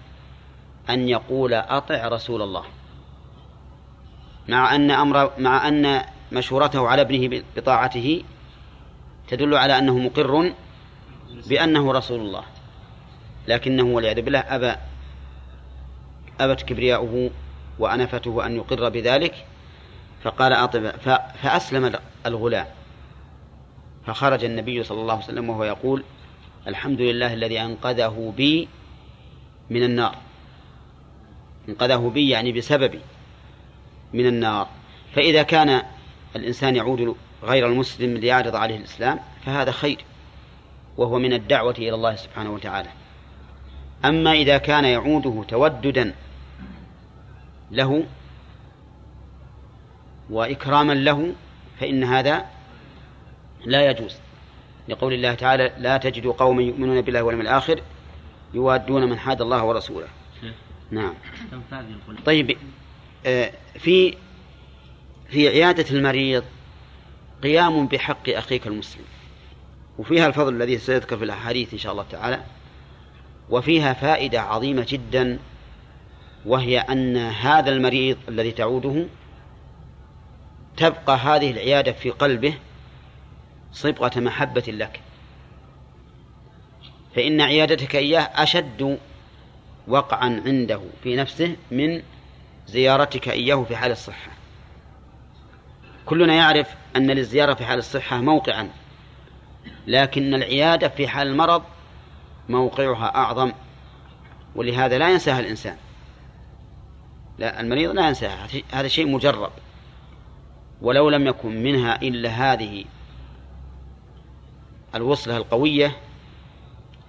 أن 0.91 1.09
يقول 1.09 1.55
أطع 1.55 2.09
رسول 2.09 2.43
الله. 2.43 2.65
مع 4.49 4.75
أن 4.75 4.91
أمر 4.91 5.31
مع 5.39 5.69
أن 5.69 6.03
مشورته 6.33 6.89
على 6.89 7.03
ابنه 7.03 7.43
بطاعته 7.57 8.23
تدل 9.29 9.55
على 9.55 9.79
أنه 9.79 9.99
مقر 9.99 10.53
بأنه 11.49 11.93
رسول 11.93 12.21
الله. 12.21 12.45
لكنه 13.49 13.83
والعياذ 13.83 14.23
بالله 14.23 14.39
أبى 14.39 14.75
أبت 16.41 16.63
كبرياؤه 16.63 17.31
وأنفته 17.79 18.47
أن 18.47 18.57
يقر 18.57 18.89
بذلك 18.89 19.47
فقال 20.23 20.53
أطب 20.53 20.91
فأسلم 21.43 21.93
الغلام. 22.27 22.67
فخرج 24.07 24.45
النبي 24.45 24.83
صلى 24.83 25.01
الله 25.01 25.15
عليه 25.15 25.25
وسلم 25.25 25.51
وهو 25.51 25.65
يقول 25.65 26.05
الحمد 26.67 27.01
لله 27.01 27.35
الذي 27.35 27.61
أنقذه 27.61 28.33
بي 28.37 28.69
من 29.71 29.83
النار. 29.83 30.17
أنقذه 31.69 32.11
بي 32.15 32.29
يعني 32.29 32.53
بسببي 32.53 33.01
من 34.13 34.27
النار. 34.27 34.69
فإذا 35.15 35.43
كان 35.43 35.83
الإنسان 36.37 36.77
يعود 36.77 37.17
غير 37.43 37.67
المسلم 37.67 38.17
ليعرض 38.17 38.57
عليه 38.57 38.77
الإسلام 38.77 39.19
فهذا 39.47 39.71
خير 39.71 40.05
وهو 40.97 41.19
من 41.19 41.33
الدعوة 41.33 41.75
إلى 41.79 41.95
الله 41.95 42.17
سبحانه 42.17 42.51
وتعالى. 42.51 42.89
أما 44.05 44.33
إذا 44.33 44.59
كان 44.59 44.85
يعوده 44.85 45.45
توددا 45.49 46.15
له 47.71 48.05
وإكراما 50.31 50.93
له 50.93 51.33
فإن 51.81 52.05
هذا 52.05 52.47
لا 53.65 53.91
يجوز. 53.91 54.17
لقول 54.89 55.13
الله 55.13 55.35
تعالى 55.35 55.73
لا 55.79 55.97
تجد 55.97 56.27
قوما 56.27 56.63
يؤمنون 56.63 57.01
بالله 57.01 57.23
واليوم 57.23 57.43
الآخر 57.43 57.81
يوادون 58.55 59.11
من 59.11 59.19
حاد 59.19 59.41
الله 59.41 59.65
ورسوله. 59.65 60.07
نعم. 60.91 61.15
طيب 62.27 62.57
آه، 63.27 63.53
في 63.79 64.15
في 65.31 65.49
عيادة 65.49 65.91
المريض 65.91 66.45
قيام 67.43 67.87
بحق 67.87 68.29
أخيك 68.29 68.67
المسلم. 68.67 69.05
وفيها 69.99 70.27
الفضل 70.27 70.55
الذي 70.55 70.79
سيذكر 70.79 71.17
في 71.17 71.25
الأحاديث 71.25 71.73
إن 71.73 71.79
شاء 71.79 71.93
الله 71.93 72.05
تعالى 72.11 72.43
وفيها 73.51 73.93
فائدة 73.93 74.41
عظيمة 74.41 74.87
جدا 74.89 75.39
وهي 76.47 76.79
أن 76.79 77.17
هذا 77.17 77.71
المريض 77.71 78.17
الذي 78.29 78.51
تعوده 78.51 79.07
تبقى 80.77 81.17
هذه 81.17 81.51
العيادة 81.51 81.93
في 81.93 82.11
قلبه 82.11 82.55
صبغة 83.73 84.21
محبة 84.21 84.65
لك. 84.69 85.01
فإن 87.17 87.41
عيادتك 87.41 87.97
إياه 87.97 88.21
أشد 88.21 88.99
وقعا 89.89 90.43
عنده 90.47 90.81
في 91.03 91.17
نفسه 91.17 91.57
من 91.71 92.03
زيارتك 92.67 93.29
إياه 93.29 93.65
في 93.65 93.77
حال 93.77 93.91
الصحة. 93.93 94.40
كلنا 96.11 96.35
يعرف 96.35 96.75
أن 96.97 97.11
للزيارة 97.11 97.55
في 97.55 97.65
حال 97.65 97.79
الصحة 97.79 98.21
موقعا 98.21 98.71
لكن 99.87 100.35
العيادة 100.35 100.89
في 100.89 101.09
حال 101.09 101.27
المرض 101.27 101.63
موقعها 102.49 103.15
أعظم 103.15 103.53
ولهذا 104.55 104.99
لا 104.99 105.11
ينساها 105.11 105.41
الإنسان. 105.41 105.77
لا 107.39 107.61
المريض 107.61 107.91
لا 107.91 108.09
ينساها 108.09 108.47
هذا 108.73 108.89
شيء 108.89 109.09
مجرب. 109.09 109.53
ولو 110.83 111.11
لم 111.11 111.27
يكن 111.27 111.63
منها 111.63 112.03
إلا 112.03 112.29
هذه 112.29 112.85
الوصلة 114.95 115.37
القوية 115.37 115.97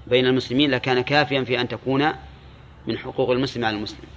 بين 0.08 0.26
المسلمين 0.26 0.72
لكان 0.72 1.02
كافيا 1.02 1.44
في 1.44 1.62
أن 1.62 1.68
تكون 1.68 2.12
من 2.88 2.98
حقوق 2.98 3.30
المسلم 3.30 3.66
على 3.66 3.76
المسلم. 3.78 4.08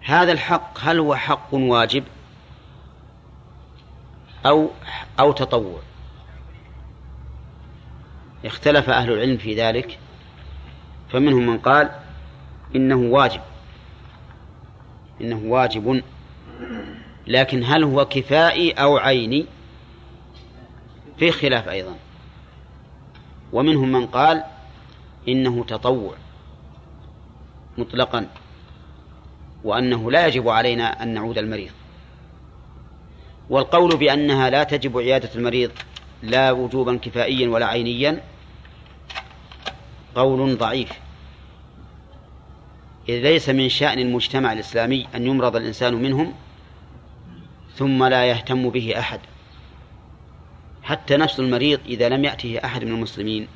هذا 0.00 0.32
الحق 0.32 0.78
هل 0.80 0.98
هو 0.98 1.14
حق 1.14 1.54
واجب؟ 1.54 2.04
أو 4.46 4.70
أو 5.20 5.32
تطوع. 5.32 5.80
اختلف 8.44 8.90
أهل 8.90 9.12
العلم 9.12 9.36
في 9.36 9.54
ذلك 9.54 9.98
فمنهم 11.08 11.46
من 11.46 11.58
قال 11.58 11.90
إنه 12.76 12.96
واجب 12.96 13.40
إنه 15.20 15.40
واجب 15.44 16.02
لكن 17.26 17.64
هل 17.64 17.84
هو 17.84 18.04
كفائي 18.04 18.70
أو 18.72 18.96
عيني؟ 18.96 19.46
في 21.18 21.30
خلاف 21.30 21.68
أيضا. 21.68 21.96
ومنهم 23.52 23.92
من 23.92 24.06
قال 24.06 24.44
إنه 25.28 25.64
تطوع 25.64 26.14
مطلقا 27.78 28.26
وأنه 29.64 30.10
لا 30.10 30.26
يجب 30.26 30.48
علينا 30.48 31.02
أن 31.02 31.14
نعود 31.14 31.38
المريض. 31.38 31.72
والقول 33.50 33.96
بأنها 33.96 34.50
لا 34.50 34.64
تجب 34.64 34.98
عيادة 34.98 35.30
المريض 35.34 35.70
لا 36.22 36.52
وجوبا 36.52 36.96
كفائيا 36.96 37.48
ولا 37.48 37.66
عينيا 37.66 38.20
قول 40.14 40.58
ضعيف. 40.58 40.92
إذ 43.08 43.14
ليس 43.14 43.48
من 43.48 43.68
شأن 43.68 43.98
المجتمع 43.98 44.52
الإسلامي 44.52 45.06
أن 45.14 45.26
يمرض 45.26 45.56
الإنسان 45.56 45.94
منهم 45.94 46.34
ثم 47.76 48.04
لا 48.04 48.24
يهتم 48.24 48.70
به 48.70 48.98
أحد. 48.98 49.20
حتى 50.84 51.16
نفس 51.16 51.40
المريض 51.40 51.80
إذا 51.86 52.08
لم 52.08 52.24
يأته 52.24 52.60
أحد 52.64 52.84
من 52.84 52.94
المسلمين 52.94 53.48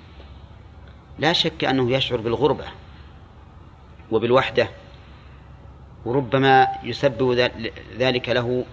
لا 1.19 1.33
شك 1.33 1.65
أنه 1.65 1.93
يشعر 1.93 2.21
بالغربة 2.21 2.65
وبالوحدة 4.11 4.69
وربما 6.05 6.67
يسبب 6.85 7.51
ذلك 7.99 8.29
له 8.29 8.65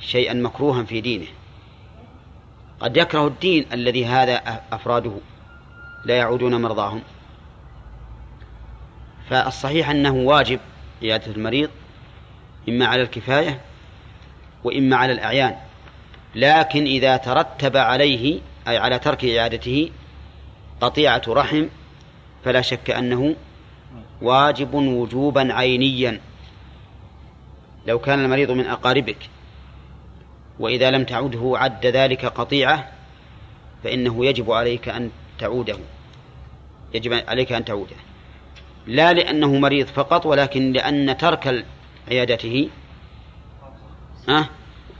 شيئا 0.00 0.34
مكروها 0.34 0.82
في 0.82 1.00
دينه. 1.00 1.26
قد 2.80 2.96
يكره 2.96 3.26
الدين 3.26 3.66
الذي 3.72 4.06
هذا 4.06 4.62
أفراده 4.72 5.12
لا 6.04 6.16
يعودون 6.16 6.62
مرضاهم. 6.62 7.02
فالصحيح 9.30 9.90
أنه 9.90 10.14
واجب 10.14 10.60
عيادة 11.02 11.32
المريض 11.32 11.70
إما 12.68 12.86
على 12.86 13.02
الكفاية 13.02 13.60
وإما 14.64 14.96
على 14.96 15.12
الأعيان. 15.12 15.56
لكن 16.34 16.84
إذا 16.84 17.16
ترتب 17.16 17.76
عليه 17.76 18.40
أي 18.68 18.78
على 18.78 18.98
ترك 18.98 19.24
عيادته 19.24 19.90
قطيعة 20.80 21.22
رحم 21.28 21.66
فلا 22.44 22.60
شك 22.60 22.90
أنه 22.90 23.36
واجب 24.22 24.74
وجوبا 24.74 25.54
عينيا. 25.54 26.20
لو 27.86 27.98
كان 27.98 28.24
المريض 28.24 28.50
من 28.50 28.66
أقاربك 28.66 29.18
وإذا 30.60 30.90
لم 30.90 31.04
تعده 31.04 31.52
عد 31.54 31.86
ذلك 31.86 32.24
قطيعة 32.26 32.92
فإنه 33.84 34.26
يجب 34.26 34.50
عليك 34.50 34.88
أن 34.88 35.10
تعوده. 35.38 35.78
يجب 36.94 37.12
عليك 37.12 37.52
أن 37.52 37.64
تعوده. 37.64 37.96
لا 38.86 39.12
لأنه 39.12 39.58
مريض 39.58 39.86
فقط 39.86 40.26
ولكن 40.26 40.72
لأن 40.72 41.16
ترك 41.16 41.64
عيادته 42.08 42.68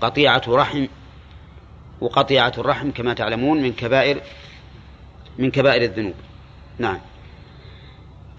قطيعة 0.01 0.43
رحم 0.49 0.87
وقطيعة 2.01 2.53
الرحم 2.59 2.91
كما 2.91 3.15
تعلمون 3.15 3.63
من 3.63 3.73
كبائر 3.73 4.21
من 5.39 5.51
كبائر 5.51 5.83
الذنوب. 5.83 6.15
نعم. 6.79 7.01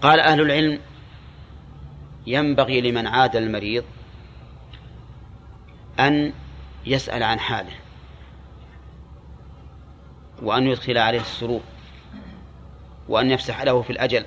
قال 0.02 0.20
أهل 0.20 0.40
العلم 0.40 0.80
ينبغي 2.26 2.80
لمن 2.80 3.06
عاد 3.06 3.36
المريض 3.36 3.84
أن 6.00 6.32
يسأل 6.88 7.22
عن 7.22 7.40
حاله 7.40 7.72
وأن 10.42 10.66
يدخل 10.66 10.98
عليه 10.98 11.20
السرور 11.20 11.60
وأن 13.08 13.30
يفسح 13.30 13.62
له 13.62 13.82
في 13.82 13.90
الأجل. 13.90 14.24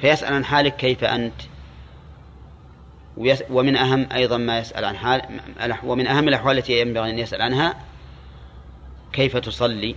فيسأل 0.00 0.34
عن 0.34 0.44
حالك 0.44 0.76
كيف 0.76 1.04
أنت؟ 1.04 1.34
ومن 3.50 3.76
أهم 3.76 4.06
أيضا 4.12 4.36
ما 4.36 4.58
يسأل 4.58 4.84
عن 4.84 4.96
حال 4.96 5.42
ومن 5.84 6.06
أهم 6.06 6.28
الأحوال 6.28 6.58
التي 6.58 6.80
ينبغي 6.80 7.10
أن 7.10 7.18
يسأل 7.18 7.42
عنها 7.42 7.76
كيف 9.12 9.36
تصلي؟ 9.36 9.96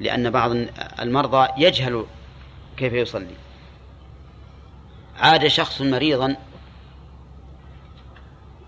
لأن 0.00 0.30
بعض 0.30 0.50
المرضى 1.00 1.48
يجهل 1.58 2.06
كيف 2.76 2.92
يصلي. 2.92 3.34
عاد 5.18 5.46
شخص 5.46 5.82
مريضا 5.82 6.36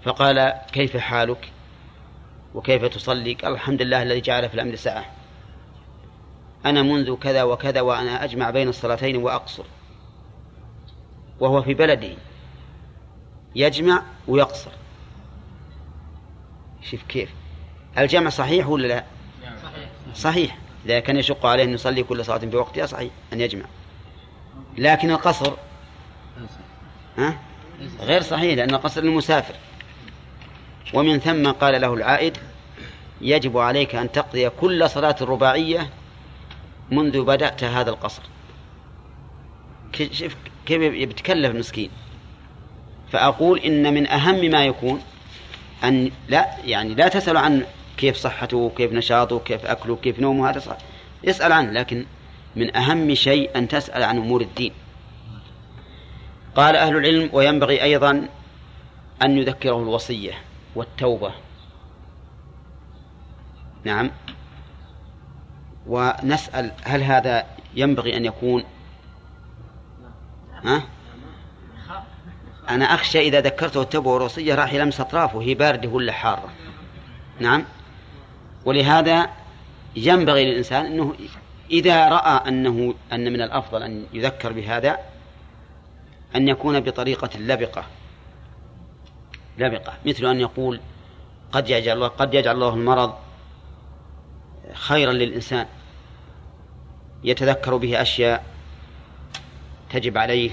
فقال 0.08 0.54
كيف 0.72 0.96
حالك؟ 0.96 1.52
وكيف 2.54 2.84
تصلي 2.84 3.34
قال 3.34 3.52
الحمد 3.52 3.82
لله 3.82 4.02
الذي 4.02 4.20
جعل 4.20 4.48
في 4.48 4.54
الأمر 4.54 4.76
ساعة. 4.76 5.04
أنا 6.66 6.82
منذ 6.82 7.16
كذا 7.16 7.42
وكذا 7.42 7.80
وأنا 7.80 8.24
أجمع 8.24 8.50
بين 8.50 8.68
الصلاتين 8.68 9.16
وأقصر. 9.16 9.64
وهو 11.40 11.62
في 11.62 11.74
بلده 11.74 12.10
يجمع 13.54 14.02
ويقصر. 14.28 14.70
شوف 16.82 17.02
كيف. 17.02 17.30
الجمع 17.98 18.30
صحيح 18.30 18.68
ولا 18.68 18.86
لا؟ 18.86 19.04
صحيح. 19.62 19.88
صحيح. 20.14 20.58
إذا 20.86 21.00
كان 21.00 21.16
يشق 21.16 21.46
عليه 21.46 21.64
أن 21.64 21.74
يصلي 21.74 22.02
كل 22.02 22.24
صلاة 22.24 22.38
في 22.38 22.56
وقتها 22.56 22.86
صحيح 22.86 23.12
أن 23.32 23.40
يجمع. 23.40 23.64
لكن 24.78 25.10
القصر 25.10 25.52
ها؟ 27.18 27.38
غير 28.00 28.22
صحيح 28.22 28.56
لأن 28.56 28.74
القصر 28.74 29.00
للمسافر. 29.00 29.54
ومن 30.94 31.18
ثم 31.18 31.50
قال 31.50 31.80
له 31.80 31.94
العائد 31.94 32.36
يجب 33.20 33.58
عليك 33.58 33.94
أن 33.94 34.12
تقضي 34.12 34.48
كل 34.48 34.90
صلاة 34.90 35.16
رباعية 35.20 35.90
منذ 36.90 37.24
بدأت 37.24 37.64
هذا 37.64 37.90
القصر. 37.90 38.22
كيف 40.66 40.82
يتكلف 40.82 41.54
مسكين 41.54 41.90
فأقول 43.12 43.58
إن 43.58 43.94
من 43.94 44.08
أهم 44.08 44.50
ما 44.50 44.64
يكون 44.66 45.02
أن 45.84 46.10
لا 46.28 46.48
يعني 46.64 46.94
لا 46.94 47.08
تسأل 47.08 47.36
عن 47.36 47.64
كيف 47.96 48.16
صحته 48.16 48.72
كيف 48.76 48.92
نشاطه 48.92 49.38
كيف 49.38 49.66
أكله 49.66 49.96
كيف 49.96 50.20
نومه 50.20 50.50
هذا 50.50 50.58
صح. 50.58 50.76
يسأل 51.24 51.52
عنه 51.52 51.72
لكن 51.72 52.06
من 52.56 52.76
أهم 52.76 53.14
شيء 53.14 53.50
أن 53.56 53.68
تسأل 53.68 54.02
عن 54.02 54.16
أمور 54.16 54.40
الدين. 54.40 54.72
قال 56.56 56.76
أهل 56.76 56.96
العلم 56.96 57.30
وينبغي 57.32 57.82
أيضا 57.82 58.28
أن 59.22 59.38
يذكره 59.38 59.82
الوصية. 59.82 60.32
والتوبة. 60.78 61.32
نعم. 63.84 64.10
ونسأل 65.86 66.72
هل 66.84 67.02
هذا 67.02 67.46
ينبغي 67.74 68.16
أن 68.16 68.24
يكون؟ 68.24 68.64
ها؟ 70.64 70.82
أنا 72.68 72.84
أخشى 72.84 73.20
إذا 73.20 73.40
ذكرته 73.40 73.82
التوبة 73.82 74.10
والوصية 74.10 74.54
راح 74.54 74.72
يلمس 74.72 75.00
أطرافه 75.00 75.42
هي 75.42 75.54
باردة 75.54 75.88
ولا 75.88 76.12
حارة؟ 76.12 76.48
نعم. 77.40 77.64
ولهذا 78.64 79.30
ينبغي 79.96 80.44
للإنسان 80.44 80.86
أنه 80.86 81.14
إذا 81.70 82.08
رأى 82.08 82.48
أنه 82.48 82.94
أن 83.12 83.32
من 83.32 83.42
الأفضل 83.42 83.82
أن 83.82 84.06
يذكر 84.12 84.52
بهذا 84.52 84.98
أن 86.36 86.48
يكون 86.48 86.80
بطريقة 86.80 87.38
لبقة. 87.38 87.84
لبقة 89.58 89.92
مثل 90.06 90.26
أن 90.26 90.40
يقول 90.40 90.80
قد 91.52 91.70
يجعل 91.70 91.96
الله 91.96 92.08
قد 92.08 92.34
يجعل 92.34 92.54
الله 92.54 92.74
المرض 92.74 93.14
خيرا 94.74 95.12
للإنسان 95.12 95.66
يتذكر 97.24 97.76
به 97.76 98.02
أشياء 98.02 98.44
تجب 99.90 100.18
عليه 100.18 100.50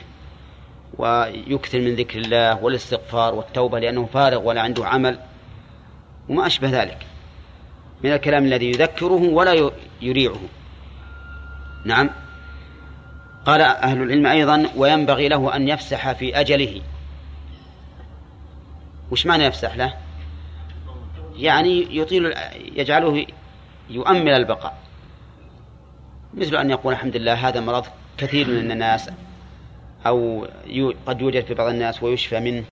ويكثر 0.98 1.80
من 1.80 1.96
ذكر 1.96 2.20
الله 2.20 2.64
والاستغفار 2.64 3.36
والتوبة 3.36 3.80
لأنه 3.80 4.06
فارغ 4.06 4.48
ولا 4.48 4.62
عنده 4.62 4.88
عمل 4.88 5.20
وما 6.30 6.48
أشبه 6.48 6.70
ذلك 6.84 7.06
من 8.04 8.12
الكلام 8.12 8.46
الذي 8.46 8.70
يذكره 8.70 9.30
ولا 9.30 9.72
يريعه. 10.02 10.42
نعم. 11.86 12.10
قال 13.46 13.62
أهل 13.62 14.02
العلم 14.02 14.28
أيضا 14.28 14.70
وينبغي 14.76 15.28
له 15.28 15.56
أن 15.56 15.68
يفسح 15.68 16.12
في 16.12 16.40
أجله 16.40 16.82
وش 19.12 19.26
معنى 19.26 19.44
يفسح 19.44 19.76
له؟ 19.76 19.94
يعني 21.36 21.98
يطيل 21.98 22.34
يجعله 22.76 23.26
يؤمل 23.90 24.30
البقاء. 24.30 24.78
مثل 26.34 26.56
أن 26.56 26.70
يقول 26.70 26.94
الحمد 26.94 27.16
لله 27.16 27.34
هذا 27.34 27.60
مرض 27.60 27.86
كثير 28.18 28.48
من 28.48 28.72
الناس 28.72 29.10
أو 30.08 30.48
قد 31.06 31.22
يوجد 31.22 31.46
في 31.46 31.54
بعض 31.54 31.68
الناس 31.68 32.04
ويشفى 32.04 32.40
منه. 32.40 32.64